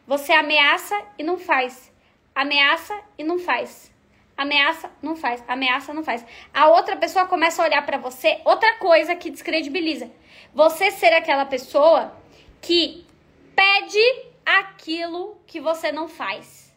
[0.07, 1.93] Você ameaça e não faz.
[2.35, 3.95] Ameaça e não faz.
[4.37, 5.43] Ameaça, não faz.
[5.49, 6.27] Ameaça, não faz.
[6.53, 10.11] A outra pessoa começa a olhar para você, outra coisa que descredibiliza.
[10.53, 12.15] Você ser aquela pessoa
[12.61, 13.07] que
[13.55, 16.75] pede aquilo que você não faz.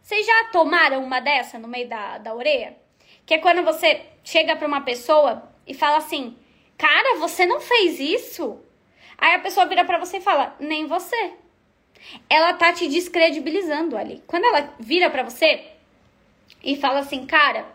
[0.00, 2.76] Vocês já tomaram uma dessa no meio da, da orelha?
[3.24, 6.36] Que é quando você chega para uma pessoa e fala assim:
[6.78, 8.60] Cara, você não fez isso?
[9.18, 11.32] Aí a pessoa vira para você e fala: Nem você.
[12.28, 14.22] Ela tá te descredibilizando ali.
[14.26, 15.64] Quando ela vira para você
[16.62, 17.66] e fala assim: Cara,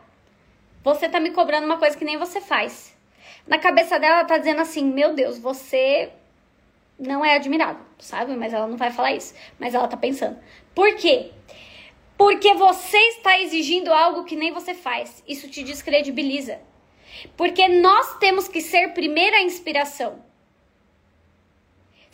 [0.84, 2.96] você tá me cobrando uma coisa que nem você faz.
[3.48, 6.12] Na cabeça dela, ela tá dizendo assim: Meu Deus, você
[6.98, 8.36] não é admirável, sabe?
[8.36, 9.34] Mas ela não vai falar isso.
[9.60, 10.38] Mas ela tá pensando.
[10.76, 11.32] Por quê?
[12.18, 15.24] Porque você está exigindo algo que nem você faz.
[15.28, 16.60] Isso te descredibiliza.
[17.36, 20.24] Porque nós temos que ser primeira inspiração.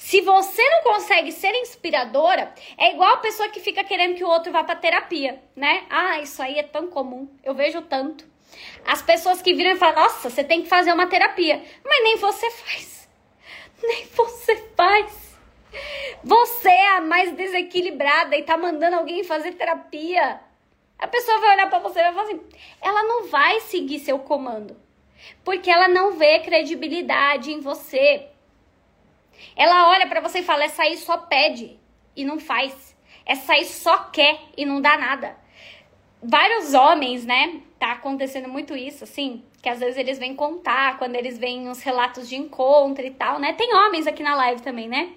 [0.07, 4.29] Se você não consegue ser inspiradora, é igual a pessoa que fica querendo que o
[4.29, 5.85] outro vá para terapia, né?
[5.89, 7.27] Ah, isso aí é tão comum.
[7.43, 8.25] Eu vejo tanto.
[8.85, 11.61] As pessoas que viram e falam: "Nossa, você tem que fazer uma terapia".
[11.83, 13.09] Mas nem você faz.
[13.83, 15.37] Nem você faz.
[16.23, 20.39] Você é a mais desequilibrada e tá mandando alguém fazer terapia.
[20.97, 22.41] A pessoa vai olhar para você e vai falar assim:
[22.81, 24.77] ela não vai seguir seu comando.
[25.43, 28.29] Porque ela não vê credibilidade em você.
[29.55, 31.79] Ela olha para você e fala: essa aí só pede
[32.15, 32.95] e não faz.
[33.25, 35.37] Essa aí só quer e não dá nada.
[36.21, 37.61] Vários homens, né?
[37.77, 41.81] Tá acontecendo muito isso, assim, que às vezes eles vêm contar quando eles veem uns
[41.81, 43.53] relatos de encontro e tal, né?
[43.53, 45.13] Tem homens aqui na live também, né?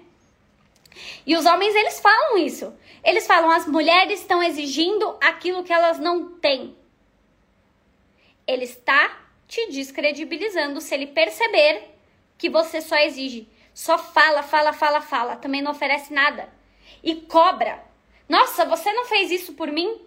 [1.25, 2.73] E os homens, eles falam isso.
[3.03, 6.75] Eles falam, as mulheres estão exigindo aquilo que elas não têm.
[8.45, 11.95] Ele está te descredibilizando se ele perceber
[12.37, 13.47] que você só exige.
[13.73, 15.35] Só fala, fala, fala, fala.
[15.35, 16.49] Também não oferece nada.
[17.03, 17.83] E cobra.
[18.27, 20.01] Nossa, você não fez isso por mim?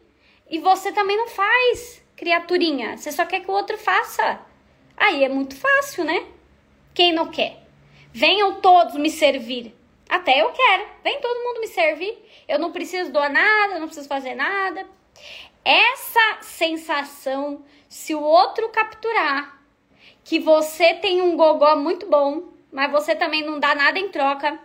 [0.49, 2.97] E você também não faz, criaturinha.
[2.97, 4.41] Você só quer que o outro faça.
[4.97, 6.27] Aí é muito fácil, né?
[6.95, 7.67] Quem não quer?
[8.13, 9.75] Venham todos me servir.
[10.09, 10.87] Até eu quero.
[11.03, 12.17] Vem todo mundo me servir.
[12.47, 14.87] Eu não preciso doar nada, eu não preciso fazer nada.
[15.65, 19.61] Essa sensação, se o outro capturar
[20.23, 24.59] que você tem um gogó muito bom, mas você também não dá nada em troca.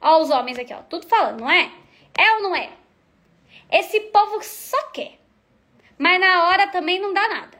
[0.00, 1.70] Ó, os homens aqui, ó, tudo falando, não é?
[2.16, 2.70] É ou não é?
[3.70, 5.20] Esse povo só quer,
[5.96, 7.58] mas na hora também não dá nada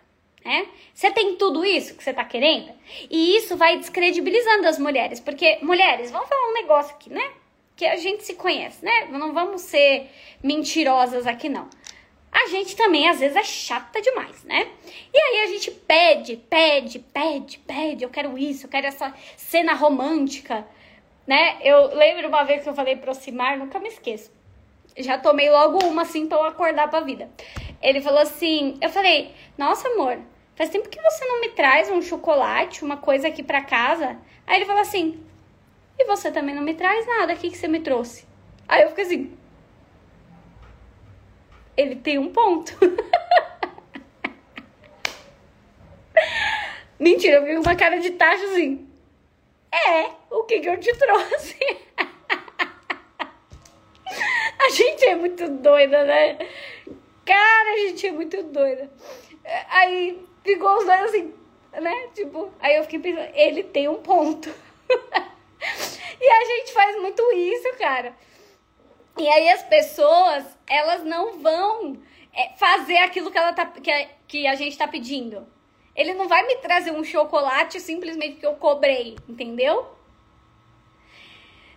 [0.49, 0.67] né?
[0.95, 2.73] Você tem tudo isso que você tá querendo?
[3.11, 7.33] E isso vai descredibilizando as mulheres, porque mulheres, vamos falar um negócio aqui, né?
[7.77, 9.09] Que a gente se conhece, né?
[9.11, 10.11] Não vamos ser
[10.43, 11.69] mentirosas aqui não.
[12.31, 14.69] A gente também às vezes é chata demais, né?
[15.13, 19.75] E aí a gente pede, pede, pede, pede, eu quero isso, eu quero essa cena
[19.75, 20.67] romântica,
[21.27, 21.59] né?
[21.63, 24.31] Eu lembro uma vez que eu falei pro Simar, nunca me esqueço.
[24.97, 27.31] Já tomei logo uma assim pra eu acordar pra vida.
[27.81, 30.19] Ele falou assim, eu falei, nossa amor,
[30.59, 34.19] Faz tempo que você não me traz um chocolate, uma coisa aqui pra casa.
[34.45, 35.25] Aí ele falou assim:
[35.97, 38.27] E você também não me traz nada, o que, que você me trouxe?
[38.67, 39.39] Aí eu fiquei assim.
[41.79, 42.77] Ele tem um ponto.
[46.99, 48.85] Mentira, eu vi uma cara de tacho assim.
[49.71, 51.57] É, o que, que eu te trouxe?
[54.59, 56.37] a gente é muito doida, né?
[57.25, 58.91] Cara, a gente é muito doida.
[59.69, 61.33] Aí ficou os dois assim,
[61.81, 62.09] né?
[62.13, 64.51] Tipo, aí eu fiquei pensando, ele tem um ponto.
[66.21, 68.17] e a gente faz muito isso, cara.
[69.19, 71.99] E aí as pessoas, elas não vão
[72.33, 75.47] é, fazer aquilo que, ela tá, que, a, que a gente tá pedindo.
[75.95, 79.89] Ele não vai me trazer um chocolate simplesmente porque eu cobrei, entendeu?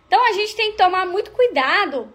[0.06, 2.12] Então a gente tem que tomar muito cuidado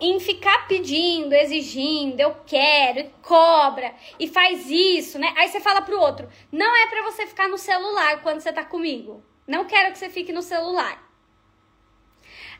[0.00, 5.34] em ficar pedindo, exigindo, eu quero, cobra e faz isso, né?
[5.36, 8.64] Aí você fala pro outro: "Não é para você ficar no celular quando você tá
[8.64, 9.22] comigo.
[9.46, 11.05] Não quero que você fique no celular."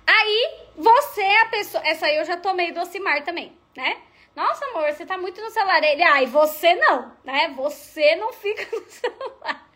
[0.07, 3.97] Aí você é a pessoa, essa aí eu já tomei do Ocimar também, né?
[4.35, 5.83] Nossa, amor, você tá muito no celular.
[5.83, 7.53] Ele, ai, você não, né?
[7.57, 9.67] Você não fica no celular.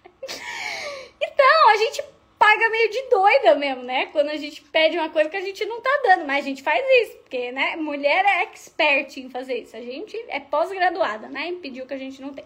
[1.21, 4.07] Então, a gente paga paga meio de doida mesmo, né?
[4.07, 6.63] Quando a gente pede uma coisa que a gente não tá dando, mas a gente
[6.63, 7.77] faz isso, porque, né?
[7.77, 9.77] Mulher é expert em fazer isso.
[9.77, 11.49] A gente é pós-graduada, né?
[11.49, 12.45] Em pedir o que a gente não tem.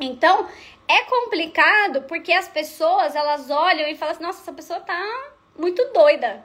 [0.00, 0.48] Então,
[0.88, 5.84] é complicado porque as pessoas, elas olham e falam assim, nossa, essa pessoa tá muito
[5.92, 6.44] doida.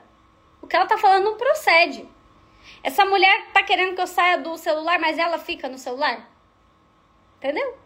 [0.60, 2.08] O que ela tá falando não procede.
[2.82, 6.28] Essa mulher tá querendo que eu saia do celular, mas ela fica no celular.
[7.36, 7.76] Entendeu?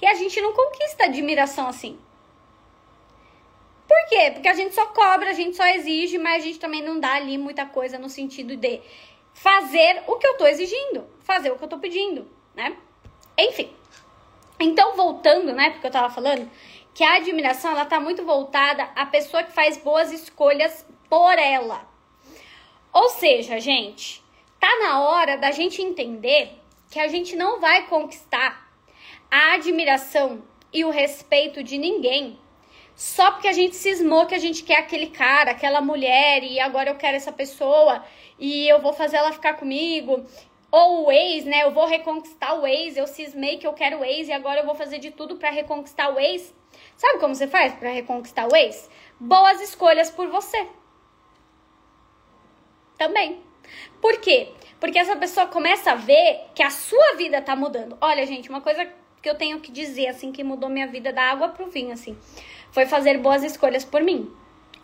[0.00, 1.98] E a gente não conquista admiração assim.
[3.86, 4.30] Por quê?
[4.32, 7.14] Porque a gente só cobra, a gente só exige, mas a gente também não dá
[7.14, 8.80] ali muita coisa no sentido de
[9.34, 12.76] fazer o que eu tô exigindo, fazer o que eu tô pedindo, né?
[13.36, 13.74] Enfim.
[14.58, 16.48] Então, voltando, né, porque eu tava falando,
[16.94, 21.91] que a admiração, ela tá muito voltada à pessoa que faz boas escolhas por ela.
[22.92, 24.22] Ou seja, gente,
[24.60, 26.52] tá na hora da gente entender
[26.90, 28.70] que a gente não vai conquistar
[29.30, 32.38] a admiração e o respeito de ninguém
[32.94, 36.90] só porque a gente cismou que a gente quer aquele cara, aquela mulher e agora
[36.90, 38.04] eu quero essa pessoa
[38.38, 40.24] e eu vou fazer ela ficar comigo.
[40.70, 41.64] Ou o ex, né?
[41.64, 44.66] Eu vou reconquistar o ex, eu cismei que eu quero o ex e agora eu
[44.66, 46.54] vou fazer de tudo para reconquistar o ex.
[46.96, 48.88] Sabe como você faz para reconquistar o ex?
[49.18, 50.66] Boas escolhas por você.
[53.02, 53.40] Também.
[54.00, 54.50] Por quê?
[54.78, 57.98] Porque essa pessoa começa a ver que a sua vida tá mudando.
[58.00, 58.88] Olha, gente, uma coisa
[59.20, 62.16] que eu tenho que dizer, assim, que mudou minha vida da água pro vinho, assim,
[62.70, 64.32] foi fazer boas escolhas por mim.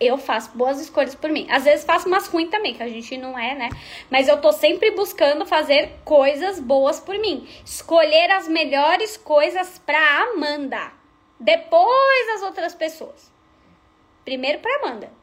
[0.00, 1.46] Eu faço boas escolhas por mim.
[1.48, 3.68] Às vezes faço umas ruins também, que a gente não é, né?
[4.10, 7.46] Mas eu tô sempre buscando fazer coisas boas por mim.
[7.64, 10.90] Escolher as melhores coisas pra Amanda.
[11.38, 13.32] Depois as outras pessoas.
[14.24, 15.18] Primeiro pra Amanda.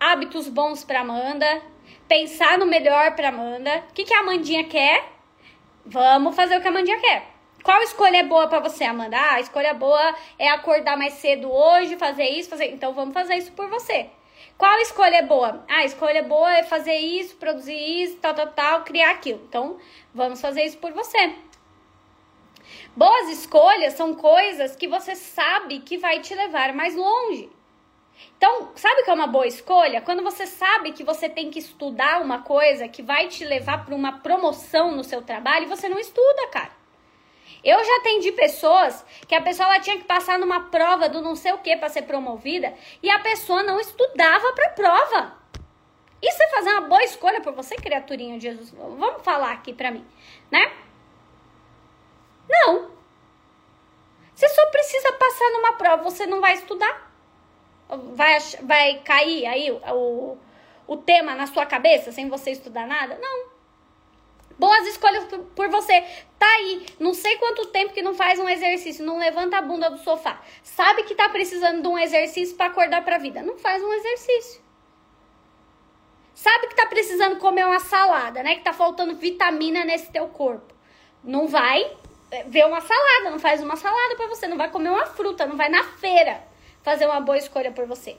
[0.00, 1.62] Hábitos bons pra Amanda.
[2.06, 3.84] Pensar no melhor pra Amanda.
[3.90, 5.04] O que, que a Amandinha quer?
[5.84, 7.26] Vamos fazer o que a Amandinha quer.
[7.62, 9.16] Qual escolha é boa para você, Amanda?
[9.16, 12.72] Ah, a escolha boa é acordar mais cedo hoje, fazer isso, fazer.
[12.72, 14.08] Então vamos fazer isso por você.
[14.56, 15.64] Qual escolha é boa?
[15.68, 19.40] Ah, a escolha boa é fazer isso, produzir isso, tal, tal, tal, criar aquilo.
[19.48, 19.78] Então
[20.14, 21.34] vamos fazer isso por você.
[22.96, 27.50] Boas escolhas são coisas que você sabe que vai te levar mais longe.
[28.36, 30.00] Então, sabe que é uma boa escolha?
[30.00, 33.94] Quando você sabe que você tem que estudar uma coisa que vai te levar para
[33.94, 36.70] uma promoção no seu trabalho e você não estuda, cara.
[37.64, 41.34] Eu já atendi pessoas que a pessoa ela tinha que passar numa prova do não
[41.34, 45.38] sei o que para ser promovida e a pessoa não estudava para a prova.
[46.22, 48.70] Isso é fazer uma boa escolha por você, criaturinha de Jesus?
[48.70, 50.06] Vamos falar aqui para mim,
[50.50, 50.72] né?
[52.48, 52.90] Não.
[54.34, 57.07] Você só precisa passar numa prova, você não vai estudar?
[57.88, 60.36] Vai, vai cair aí o,
[60.86, 63.18] o tema na sua cabeça sem você estudar nada?
[63.18, 63.48] Não.
[64.58, 65.24] Boas escolhas
[65.54, 66.04] por você.
[66.38, 69.88] Tá aí, não sei quanto tempo que não faz um exercício, não levanta a bunda
[69.88, 70.40] do sofá.
[70.62, 73.42] Sabe que tá precisando de um exercício para acordar pra vida.
[73.42, 74.60] Não faz um exercício.
[76.34, 78.56] Sabe que tá precisando comer uma salada, né?
[78.56, 80.74] Que tá faltando vitamina nesse teu corpo.
[81.22, 81.90] Não vai
[82.30, 85.46] é, ver uma salada, não faz uma salada para você, não vai comer uma fruta,
[85.46, 86.47] não vai na feira
[86.90, 88.16] fazer uma boa escolha por você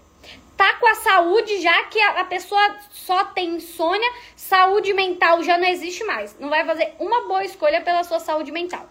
[0.60, 5.66] tá com a saúde, já que a, pessoa só tem insônia, saúde mental já não
[5.66, 6.38] existe mais.
[6.38, 8.86] Não vai fazer uma boa escolha pela sua saúde mental.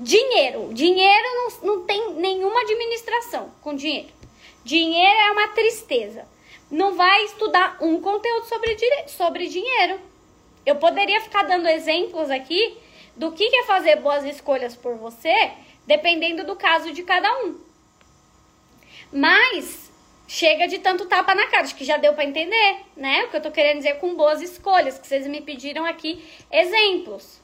[0.00, 0.70] Dinheiro.
[0.72, 4.08] Dinheiro não, não tem nenhuma administração com dinheiro.
[4.64, 6.26] Dinheiro é uma tristeza.
[6.70, 8.74] Não vai estudar um conteúdo sobre,
[9.06, 10.00] sobre dinheiro.
[10.64, 12.78] Eu poderia ficar dando exemplos aqui
[13.14, 15.50] do que é fazer boas escolhas por você,
[15.86, 17.63] dependendo do caso de cada um.
[19.16, 19.92] Mas
[20.26, 21.62] chega de tanto tapa na cara.
[21.62, 23.22] Acho que já deu para entender, né?
[23.22, 27.40] O que eu tô querendo dizer com boas escolhas, que vocês me pediram aqui exemplos.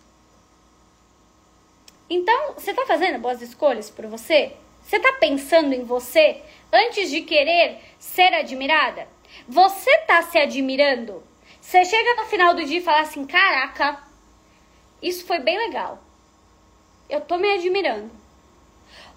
[2.11, 4.53] Então, você tá fazendo boas escolhas por você?
[4.83, 9.07] Você tá pensando em você antes de querer ser admirada?
[9.47, 11.23] Você tá se admirando?
[11.61, 14.03] Você chega no final do dia e fala assim: "Caraca,
[15.01, 16.03] isso foi bem legal.
[17.09, 18.20] Eu tô me admirando."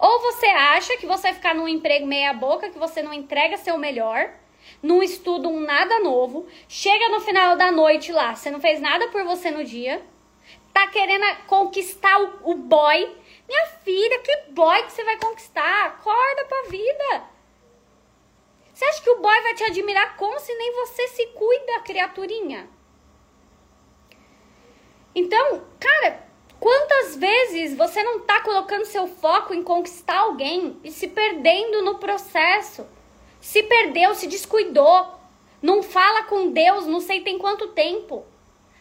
[0.03, 3.55] Ou você acha que você vai ficar num emprego meia boca, que você não entrega
[3.55, 4.33] seu melhor,
[4.81, 9.07] não estuda um nada novo, chega no final da noite lá, você não fez nada
[9.07, 10.05] por você no dia,
[10.73, 13.15] tá querendo conquistar o, o boy.
[13.47, 15.85] Minha filha, que boy que você vai conquistar?
[15.85, 17.23] Acorda pra vida.
[18.73, 22.69] Você acha que o boy vai te admirar como se nem você se cuida, criaturinha?
[25.15, 26.27] Então, cara,
[26.63, 31.95] Quantas vezes você não está colocando seu foco em conquistar alguém e se perdendo no
[31.95, 32.87] processo?
[33.41, 35.13] Se perdeu, se descuidou.
[35.61, 38.25] Não fala com Deus, não sei tem quanto tempo.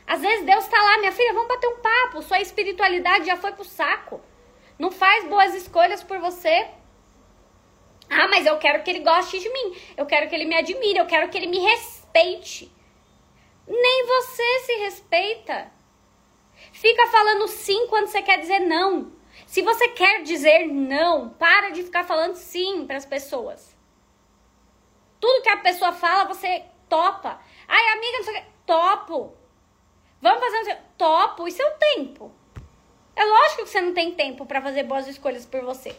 [0.06, 2.22] Às vezes Deus está lá, minha filha, vamos bater um papo.
[2.22, 4.20] Sua espiritualidade já foi pro saco.
[4.78, 6.68] Não faz boas escolhas por você.
[8.08, 9.76] Ah, mas eu quero que ele goste de mim.
[9.96, 11.00] Eu quero que ele me admire.
[11.00, 12.70] Eu quero que ele me respeite.
[13.66, 15.71] Nem você se respeita.
[16.82, 19.12] Fica falando sim quando você quer dizer não.
[19.46, 23.76] Se você quer dizer não, para de ficar falando sim para as pessoas.
[25.20, 27.40] Tudo que a pessoa fala, você topa.
[27.68, 28.46] Ai, amiga, não sei o que.
[28.66, 29.32] Topo.
[30.20, 30.76] Vamos fazer um...
[30.98, 31.46] Topo.
[31.46, 32.32] E seu tempo?
[33.14, 35.94] É lógico que você não tem tempo para fazer boas escolhas por você.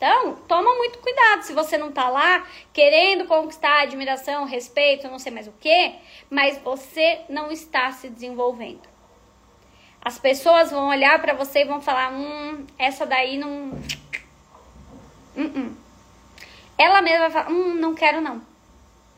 [0.00, 5.30] Então, toma muito cuidado se você não tá lá querendo conquistar admiração, respeito, não sei
[5.30, 5.94] mais o que,
[6.30, 8.88] mas você não está se desenvolvendo.
[10.00, 13.78] As pessoas vão olhar para você e vão falar: "Hum, essa daí não
[15.36, 15.76] hum, hum.
[16.78, 18.36] Ela mesma vai falar: "Hum, não quero não".
[18.36, 18.42] O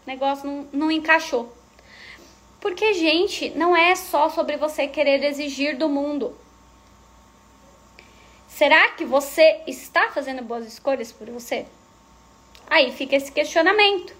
[0.04, 1.56] negócio não, não encaixou.
[2.60, 6.36] Porque, gente, não é só sobre você querer exigir do mundo.
[8.52, 11.66] Será que você está fazendo boas escolhas por você?
[12.68, 14.14] Aí fica esse questionamento.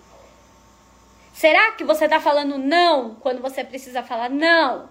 [1.35, 4.89] Será que você está falando não quando você precisa falar não?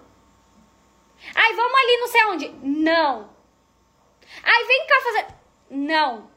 [1.34, 2.48] Ai, vamos ali não sei onde.
[2.62, 3.30] Não.
[4.44, 5.26] Ai, vem cá fazer.
[5.70, 6.30] Não.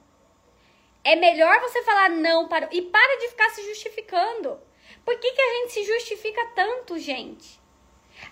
[1.04, 2.68] É melhor você falar não para.
[2.72, 4.60] E para de ficar se justificando.
[5.06, 7.62] Por que, que a gente se justifica tanto, gente?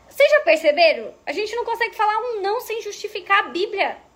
[0.09, 1.13] Vocês já perceberam?
[1.27, 4.12] A gente não consegue falar um não sem justificar a Bíblia.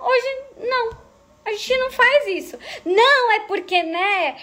[0.00, 0.98] Não, hoje não.
[1.44, 2.58] A gente não faz isso.
[2.84, 4.42] Não, é porque, né?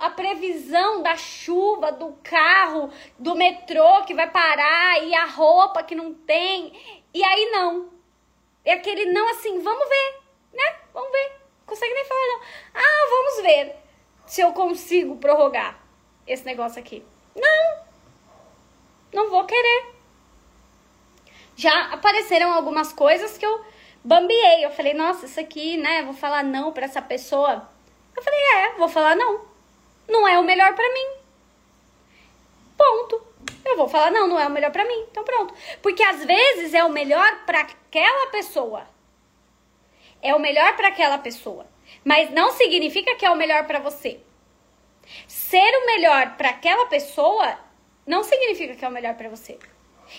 [0.00, 5.94] A previsão da chuva, do carro, do metrô que vai parar e a roupa que
[5.94, 7.04] não tem.
[7.12, 7.90] E aí não.
[8.64, 10.20] É aquele não assim, vamos ver,
[10.54, 10.76] né?
[10.92, 11.32] Vamos ver.
[11.66, 12.40] Consegue nem falar não.
[12.74, 13.76] Ah, vamos ver
[14.26, 15.78] se eu consigo prorrogar
[16.26, 17.04] esse negócio aqui.
[17.34, 17.86] Não.
[19.12, 19.94] Não vou querer.
[21.54, 23.64] Já apareceram algumas coisas que eu
[24.06, 24.64] bambiei.
[24.64, 26.02] Eu falei, nossa, isso aqui, né?
[26.02, 27.68] Vou falar não pra essa pessoa.
[28.16, 29.44] Eu falei, é, vou falar não.
[30.08, 31.08] Não é o melhor pra mim.
[32.76, 33.26] Ponto.
[33.64, 35.06] Eu vou falar não, não é o melhor pra mim.
[35.10, 35.52] Então pronto.
[35.82, 38.86] Porque às vezes é o melhor pra aquela pessoa.
[40.22, 41.66] É o melhor para aquela pessoa.
[42.04, 44.20] Mas não significa que é o melhor para você.
[45.26, 47.58] Ser o melhor para aquela pessoa
[48.06, 49.58] não significa que é o melhor para você.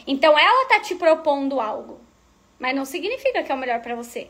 [0.06, 2.07] Então ela tá te propondo algo.
[2.60, 4.30] Mas não significa que é o melhor para você.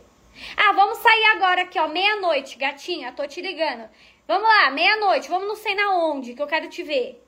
[0.56, 3.90] Ah, vamos sair agora aqui, ó, meia-noite, gatinha, tô te ligando.
[4.28, 7.24] Vamos lá, meia-noite, vamos não sei na onde, que eu quero te ver.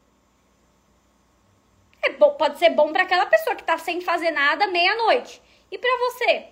[2.02, 5.41] É bom, pode ser bom para aquela pessoa que tá sem fazer nada meia-noite.
[5.72, 6.47] E para você?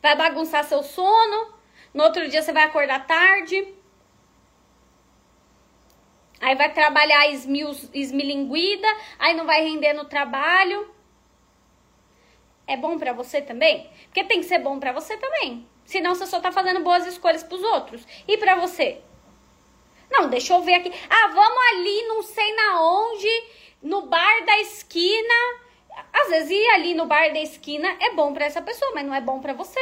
[0.00, 1.54] Vai bagunçar seu sono?
[1.94, 3.74] No outro dia você vai acordar tarde?
[6.40, 10.91] Aí vai trabalhar esmil, esmilinguida, aí não vai render no trabalho
[12.66, 13.90] é bom para você também?
[14.04, 15.66] Porque tem que ser bom para você também.
[15.84, 18.06] Senão você só tá fazendo boas escolhas pros outros.
[18.26, 19.00] E para você?
[20.10, 20.92] Não, deixa eu ver aqui.
[21.08, 23.44] Ah, vamos ali, não sei na onde,
[23.82, 25.34] no bar da esquina.
[26.12, 29.14] Às vezes ir ali no bar da esquina é bom para essa pessoa, mas não
[29.14, 29.80] é bom para você.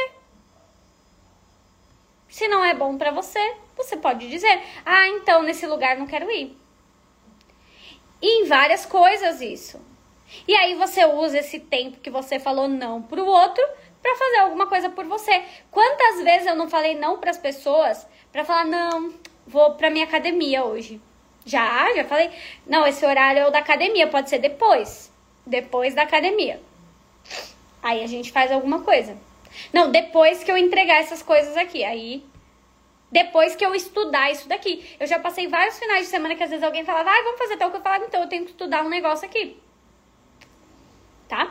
[2.29, 6.31] Se não é bom para você, você pode dizer: "Ah, então nesse lugar não quero
[6.31, 6.57] ir".
[8.21, 9.90] E em várias coisas isso.
[10.47, 13.63] E aí você usa esse tempo que você falou não pro outro
[14.01, 15.43] para fazer alguma coisa por você.
[15.69, 19.13] Quantas vezes eu não falei não para as pessoas para falar não,
[19.45, 20.99] vou para minha academia hoje.
[21.45, 22.31] Já, já falei.
[22.65, 25.11] Não, esse horário é o da academia, pode ser depois.
[25.45, 26.61] Depois da academia.
[27.81, 29.17] Aí a gente faz alguma coisa.
[29.73, 31.83] Não, depois que eu entregar essas coisas aqui.
[31.83, 32.23] Aí
[33.11, 34.95] depois que eu estudar isso daqui.
[34.99, 37.57] Eu já passei vários finais de semana que às vezes alguém falava, ah, vamos fazer
[37.57, 39.59] tal que eu falava, então eu tenho que estudar um negócio aqui
[41.31, 41.49] tá?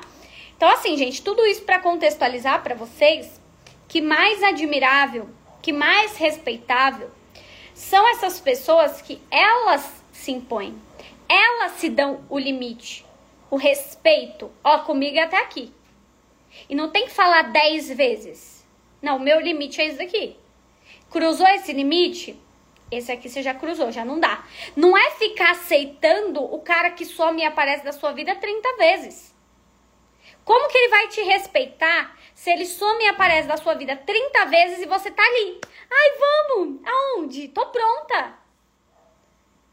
[0.54, 3.40] Então, assim, gente, tudo isso para contextualizar para vocês
[3.88, 5.26] que mais admirável,
[5.62, 7.10] que mais respeitável
[7.72, 10.78] são essas pessoas que elas se impõem,
[11.26, 13.06] elas se dão o limite,
[13.50, 14.50] o respeito.
[14.62, 15.72] Ó, comigo é até aqui.
[16.68, 18.66] E não tem que falar dez vezes.
[19.00, 20.36] Não, o meu limite é esse daqui.
[21.10, 22.38] Cruzou esse limite?
[22.90, 24.44] Esse aqui você já cruzou, já não dá.
[24.76, 29.29] Não é ficar aceitando o cara que some e aparece da sua vida 30 vezes.
[30.44, 34.44] Como que ele vai te respeitar se ele some e aparece da sua vida 30
[34.46, 35.60] vezes e você tá ali?
[35.90, 36.80] Ai, vamos!
[36.86, 37.48] Aonde?
[37.48, 38.38] Tô pronta.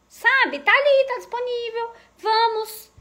[0.07, 0.59] Sabe?
[0.59, 1.91] Tá ali, tá disponível.
[2.17, 2.91] Vamos.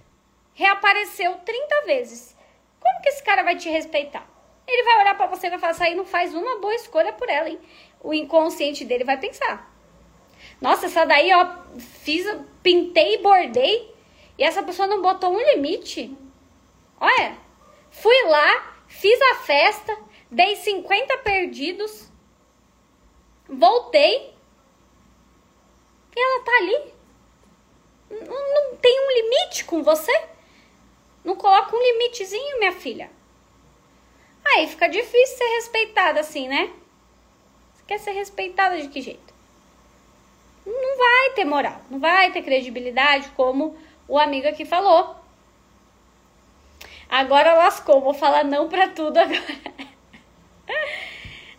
[0.54, 2.36] Reapareceu 30 vezes.
[2.80, 4.26] Como que esse cara vai te respeitar?
[4.66, 7.28] Ele vai olhar para você e vai falar, aí não faz uma boa escolha por
[7.28, 7.60] ela, hein?
[8.00, 9.72] O inconsciente dele vai pensar.
[10.60, 12.26] Nossa, essa daí, ó, fiz,
[12.62, 13.94] pintei e bordei
[14.38, 16.16] e essa pessoa não botou um limite.
[17.00, 17.36] Olha,
[18.00, 19.96] Fui lá, fiz a festa,
[20.30, 22.10] dei 50 perdidos,
[23.48, 24.34] voltei
[26.14, 26.94] e ela tá ali.
[28.10, 30.12] Não, não tem um limite com você?
[31.24, 33.10] Não coloca um limitezinho, minha filha.
[34.44, 36.70] Aí fica difícil ser respeitada assim, né?
[37.72, 39.34] Você quer ser respeitada de que jeito?
[40.66, 43.76] Não vai ter moral, não vai ter credibilidade, como
[44.06, 45.16] o amigo aqui falou.
[47.08, 49.40] Agora lascou, vou falar não pra tudo agora.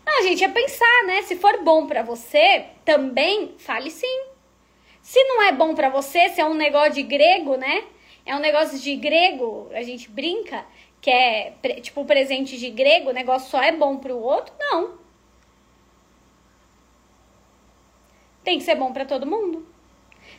[0.05, 1.21] Não, gente, é pensar, né?
[1.23, 4.25] Se for bom para você, também fale sim.
[5.01, 7.85] Se não é bom para você, se é um negócio de grego, né?
[8.25, 10.65] É um negócio de grego, a gente brinca,
[10.99, 14.97] que é tipo presente de grego, o negócio só é bom pro outro, não.
[18.43, 19.65] Tem que ser bom para todo mundo.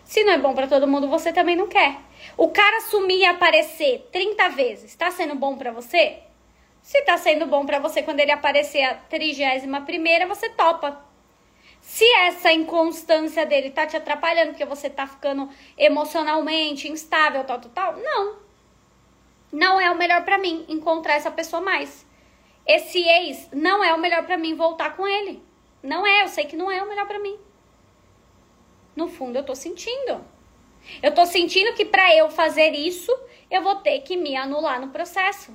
[0.08, 1.98] Se não é bom para todo mundo, você também não quer.
[2.34, 6.20] O cara sumir e aparecer 30 vezes, tá sendo bom para você?
[6.80, 11.04] Se tá sendo bom para você quando ele aparecer a trigésima primeira, você topa.
[11.82, 17.70] Se essa inconstância dele tá te atrapalhando, porque você tá ficando emocionalmente instável, tal, tal,
[17.70, 18.36] tal, não.
[19.52, 22.06] Não é o melhor para mim encontrar essa pessoa mais.
[22.66, 25.42] Esse ex não é o melhor para mim voltar com ele.
[25.82, 27.38] Não é, eu sei que não é o melhor para mim.
[28.98, 30.14] No fundo eu tô sentindo.
[31.02, 33.12] Eu tô sentindo que para eu fazer isso,
[33.50, 35.50] eu vou ter que me anular no processo.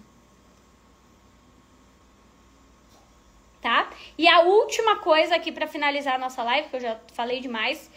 [3.63, 3.89] tá?
[4.17, 7.89] E a última coisa aqui para finalizar a nossa live, que eu já falei demais,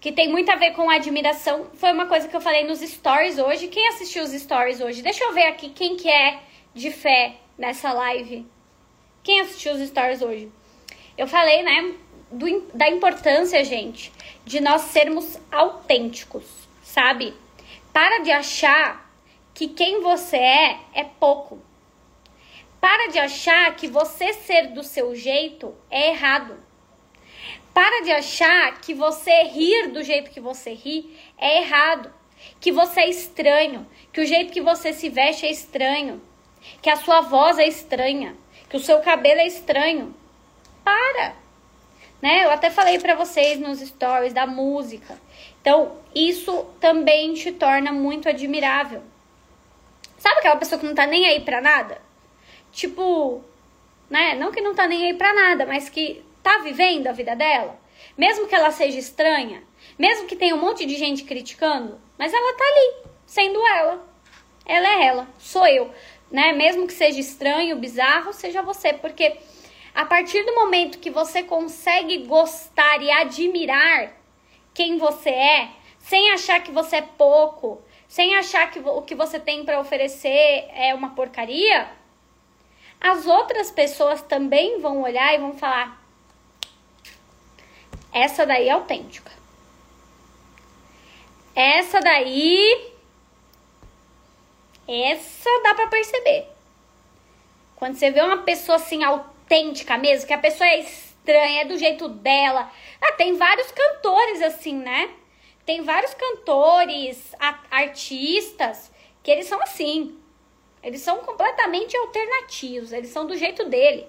[0.00, 3.36] que tem muito a ver com admiração, foi uma coisa que eu falei nos stories
[3.38, 3.66] hoje.
[3.66, 5.02] Quem assistiu os stories hoje?
[5.02, 6.38] Deixa eu ver aqui quem que é
[6.72, 8.46] de fé nessa live.
[9.24, 10.48] Quem assistiu os stories hoje?
[11.18, 11.94] Eu falei, né,
[12.34, 14.12] do, da importância, gente,
[14.44, 16.44] de nós sermos autênticos,
[16.82, 17.34] sabe?
[17.92, 19.10] Para de achar
[19.54, 21.60] que quem você é é pouco.
[22.80, 26.56] Para de achar que você ser do seu jeito é errado.
[27.72, 32.12] Para de achar que você rir do jeito que você ri é errado.
[32.60, 33.86] Que você é estranho.
[34.12, 36.20] Que o jeito que você se veste é estranho.
[36.82, 38.36] Que a sua voz é estranha.
[38.68, 40.14] Que o seu cabelo é estranho.
[40.84, 41.43] Para!
[42.24, 42.44] Né?
[42.44, 45.20] Eu até falei para vocês nos stories da música.
[45.60, 49.02] Então, isso também te torna muito admirável.
[50.16, 52.00] Sabe aquela pessoa que não tá nem aí pra nada?
[52.74, 53.42] tipo,
[54.10, 54.34] né?
[54.34, 57.78] Não que não tá nem aí pra nada, mas que tá vivendo a vida dela.
[58.18, 59.62] Mesmo que ela seja estranha,
[59.98, 64.06] mesmo que tenha um monte de gente criticando, mas ela tá ali, sendo ela.
[64.66, 65.90] Ela é ela, sou eu,
[66.30, 66.52] né?
[66.52, 69.36] Mesmo que seja estranho, bizarro, seja você, porque
[69.94, 74.12] a partir do momento que você consegue gostar e admirar
[74.74, 75.68] quem você é,
[76.00, 80.68] sem achar que você é pouco, sem achar que o que você tem para oferecer
[80.74, 81.88] é uma porcaria,
[83.00, 86.02] as outras pessoas também vão olhar e vão falar:
[88.12, 89.30] essa daí é autêntica.
[91.54, 92.92] Essa daí.
[94.86, 96.46] Essa dá para perceber.
[97.76, 99.33] Quando você vê uma pessoa assim autêntica
[99.98, 102.70] mesmo, que a pessoa é estranha, é do jeito dela.
[103.00, 105.10] Ah, tem vários cantores assim, né?
[105.64, 107.34] Tem vários cantores,
[107.70, 108.92] artistas,
[109.22, 110.18] que eles são assim.
[110.82, 114.06] Eles são completamente alternativos, eles são do jeito dele.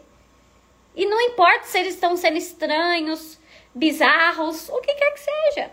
[0.93, 3.39] E não importa se eles estão sendo estranhos,
[3.73, 5.71] bizarros, o que quer que seja.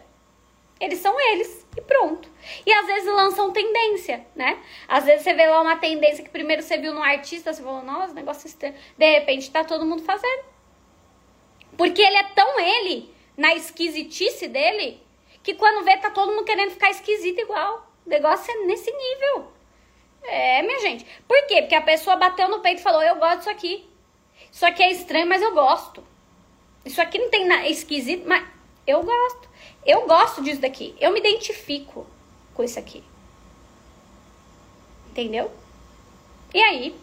[0.81, 2.29] Eles são eles e pronto.
[2.66, 4.62] E às vezes lançam tendência, né?
[4.87, 7.83] Às vezes você vê lá uma tendência que primeiro você viu no artista, você falou,
[7.83, 8.75] nossa, negócio estranho.
[8.97, 10.45] De repente tá todo mundo fazendo.
[11.77, 15.01] Porque ele é tão ele, na esquisitice dele,
[15.43, 17.91] que quando vê tá todo mundo querendo ficar esquisito igual.
[18.07, 19.53] O negócio é nesse nível.
[20.25, 21.07] É, minha gente.
[21.27, 21.62] Por quê?
[21.62, 23.89] Porque a pessoa bateu no peito e falou: Eu gosto disso aqui.
[24.51, 26.05] Isso aqui é estranho, mas eu gosto.
[26.85, 28.47] Isso aqui não tem nada esquisito, mas
[28.87, 29.49] eu gosto.
[29.85, 30.95] Eu gosto disso daqui.
[31.01, 32.07] Eu me identifico
[32.55, 33.03] com isso aqui.
[35.11, 35.51] Entendeu?
[36.55, 36.95] E aí,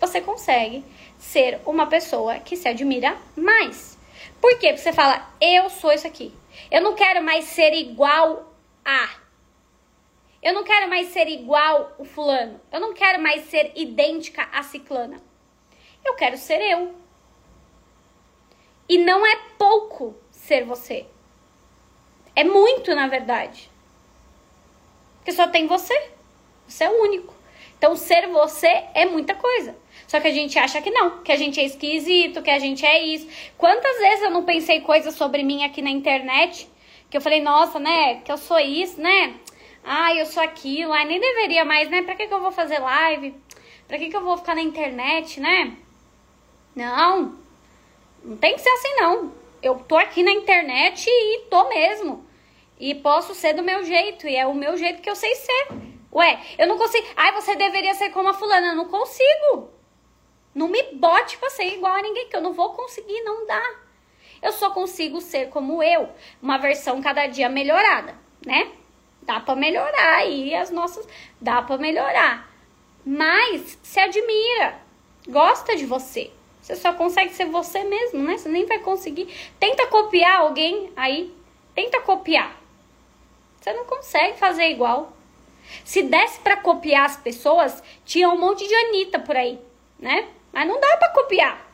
[0.00, 0.84] você consegue
[1.18, 3.98] ser uma pessoa que se admira mais.
[4.40, 4.68] Por quê?
[4.68, 6.32] Porque você fala, eu sou isso aqui.
[6.70, 8.52] Eu não quero mais ser igual
[8.84, 9.08] a.
[10.40, 12.60] Eu não quero mais ser igual o fulano.
[12.70, 15.20] Eu não quero mais ser idêntica a ciclana.
[16.04, 16.94] Eu quero ser eu.
[18.88, 21.06] E não é pouco ser você.
[22.38, 23.68] É muito, na verdade.
[25.16, 25.94] Porque só tem você.
[26.66, 27.34] Você é o único.
[27.76, 29.76] Então, ser você é muita coisa.
[30.06, 32.86] Só que a gente acha que não, que a gente é esquisito, que a gente
[32.86, 33.26] é isso.
[33.56, 36.68] Quantas vezes eu não pensei coisas sobre mim aqui na internet
[37.10, 39.34] que eu falei, nossa, né, que eu sou isso, né?
[39.88, 42.02] ai, eu sou aquilo, ai, nem deveria mais, né?
[42.02, 43.34] Pra que, que eu vou fazer live?
[43.86, 45.76] Pra que, que eu vou ficar na internet, né?
[46.76, 47.34] Não,
[48.22, 49.32] não tem que ser assim não.
[49.62, 52.27] Eu tô aqui na internet e tô mesmo.
[52.78, 55.68] E posso ser do meu jeito, e é o meu jeito que eu sei ser.
[56.12, 57.06] Ué, eu não consigo.
[57.16, 58.68] Ai, você deveria ser como a fulana.
[58.68, 59.70] Eu não consigo.
[60.54, 63.62] Não me bote pra ser igual a ninguém, que eu não vou conseguir, não dá.
[64.40, 66.08] Eu só consigo ser como eu,
[66.40, 68.72] uma versão cada dia melhorada, né?
[69.22, 71.06] Dá para melhorar aí as nossas,
[71.40, 72.48] dá para melhorar.
[73.04, 74.80] Mas se admira,
[75.28, 76.30] gosta de você.
[76.60, 78.36] Você só consegue ser você mesmo, né?
[78.36, 79.28] Você nem vai conseguir.
[79.58, 81.34] Tenta copiar alguém aí,
[81.74, 82.57] tenta copiar.
[83.60, 85.12] Você não consegue fazer igual.
[85.84, 89.58] Se desse para copiar as pessoas, tinha um monte de Anitta por aí,
[89.98, 90.28] né?
[90.52, 91.68] Mas não dá para copiar.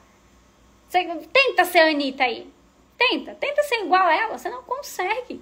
[0.88, 2.50] Você tenta ser Anitta aí.
[2.96, 5.40] Tenta, tenta ser igual a ela, você não consegue.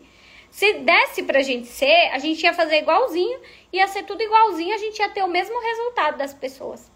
[0.51, 3.41] Se desse pra gente ser, a gente ia fazer igualzinho,
[3.73, 6.91] ia ser tudo igualzinho, a gente ia ter o mesmo resultado das pessoas.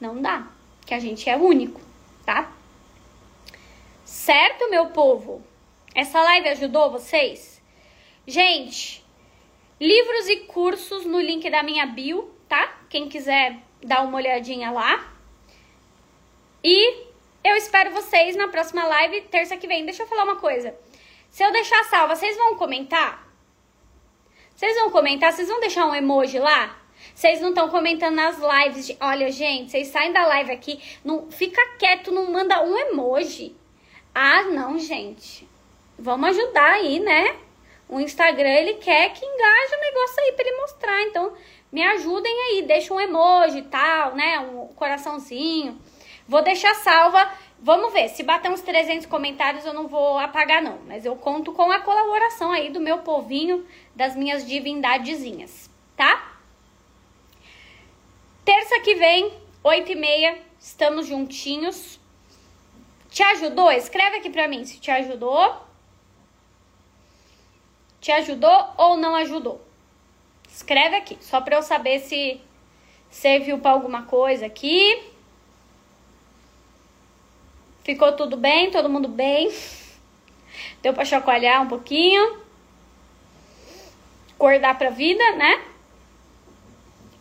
[0.00, 0.46] Não dá,
[0.86, 1.80] que a gente é único,
[2.24, 2.50] tá?
[4.04, 5.42] Certo, meu povo?
[5.94, 7.51] Essa live ajudou vocês?
[8.26, 9.04] Gente,
[9.80, 12.78] livros e cursos no link da minha bio, tá?
[12.88, 15.12] Quem quiser dar uma olhadinha lá.
[16.62, 17.04] E
[17.42, 19.84] eu espero vocês na próxima live, terça que vem.
[19.84, 20.72] Deixa eu falar uma coisa.
[21.30, 23.26] Se eu deixar salva, vocês vão comentar?
[24.54, 25.32] Vocês vão comentar?
[25.32, 26.78] Vocês vão deixar um emoji lá?
[27.12, 28.86] Vocês não estão comentando nas lives.
[28.86, 33.56] De, olha, gente, vocês saem da live aqui, não fica quieto, não manda um emoji.
[34.14, 35.48] Ah, não, gente.
[35.98, 37.36] Vamos ajudar aí, né?
[37.92, 41.02] O Instagram, ele quer que engaje o negócio aí para ele mostrar.
[41.02, 41.34] Então,
[41.70, 44.38] me ajudem aí, deixa um emoji e tal, né?
[44.40, 45.78] Um coraçãozinho.
[46.26, 47.30] Vou deixar salva.
[47.60, 51.52] Vamos ver, se bater uns 300 comentários eu não vou apagar não, mas eu conto
[51.52, 53.64] com a colaboração aí do meu povinho,
[53.94, 56.32] das minhas divindadezinhas, tá?
[58.42, 62.00] Terça que vem, 8 e meia, estamos juntinhos.
[63.10, 63.70] Te ajudou?
[63.70, 65.71] Escreve aqui pra mim se te ajudou.
[68.02, 69.64] Te ajudou ou não ajudou?
[70.50, 72.40] Escreve aqui, só pra eu saber se
[73.08, 75.00] serviu pra alguma coisa aqui.
[77.84, 78.72] Ficou tudo bem?
[78.72, 79.54] Todo mundo bem?
[80.82, 82.42] Deu para chacoalhar um pouquinho?
[84.34, 85.64] Acordar para a vida, né?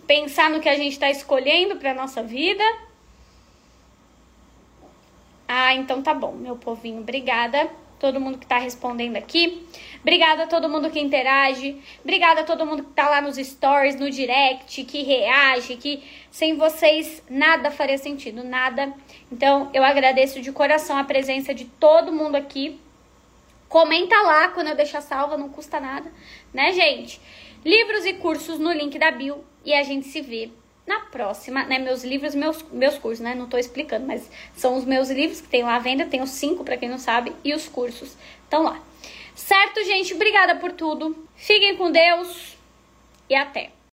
[0.07, 2.63] Pensar no que a gente está escolhendo para nossa vida.
[5.47, 7.01] Ah, então tá bom, meu povinho.
[7.01, 7.69] Obrigada
[8.01, 9.63] todo mundo que tá respondendo aqui.
[10.01, 11.79] Obrigada a todo mundo que interage.
[12.03, 16.57] Obrigada a todo mundo que tá lá nos stories, no direct, que reage, que sem
[16.57, 18.91] vocês nada faria sentido, nada.
[19.31, 22.79] Então, eu agradeço de coração a presença de todo mundo aqui.
[23.69, 26.11] Comenta lá quando eu deixar salva, não custa nada,
[26.51, 27.21] né, gente?
[27.63, 30.49] Livros e cursos no link da bio e a gente se vê
[30.85, 31.79] na próxima, né?
[31.79, 33.35] Meus livros, meus, meus cursos, né?
[33.35, 36.05] Não tô explicando, mas são os meus livros que tem lá à venda.
[36.05, 38.81] Tenho cinco, para quem não sabe, e os cursos estão lá.
[39.35, 40.13] Certo, gente?
[40.13, 41.15] Obrigada por tudo.
[41.35, 42.57] Fiquem com Deus
[43.29, 43.71] e até.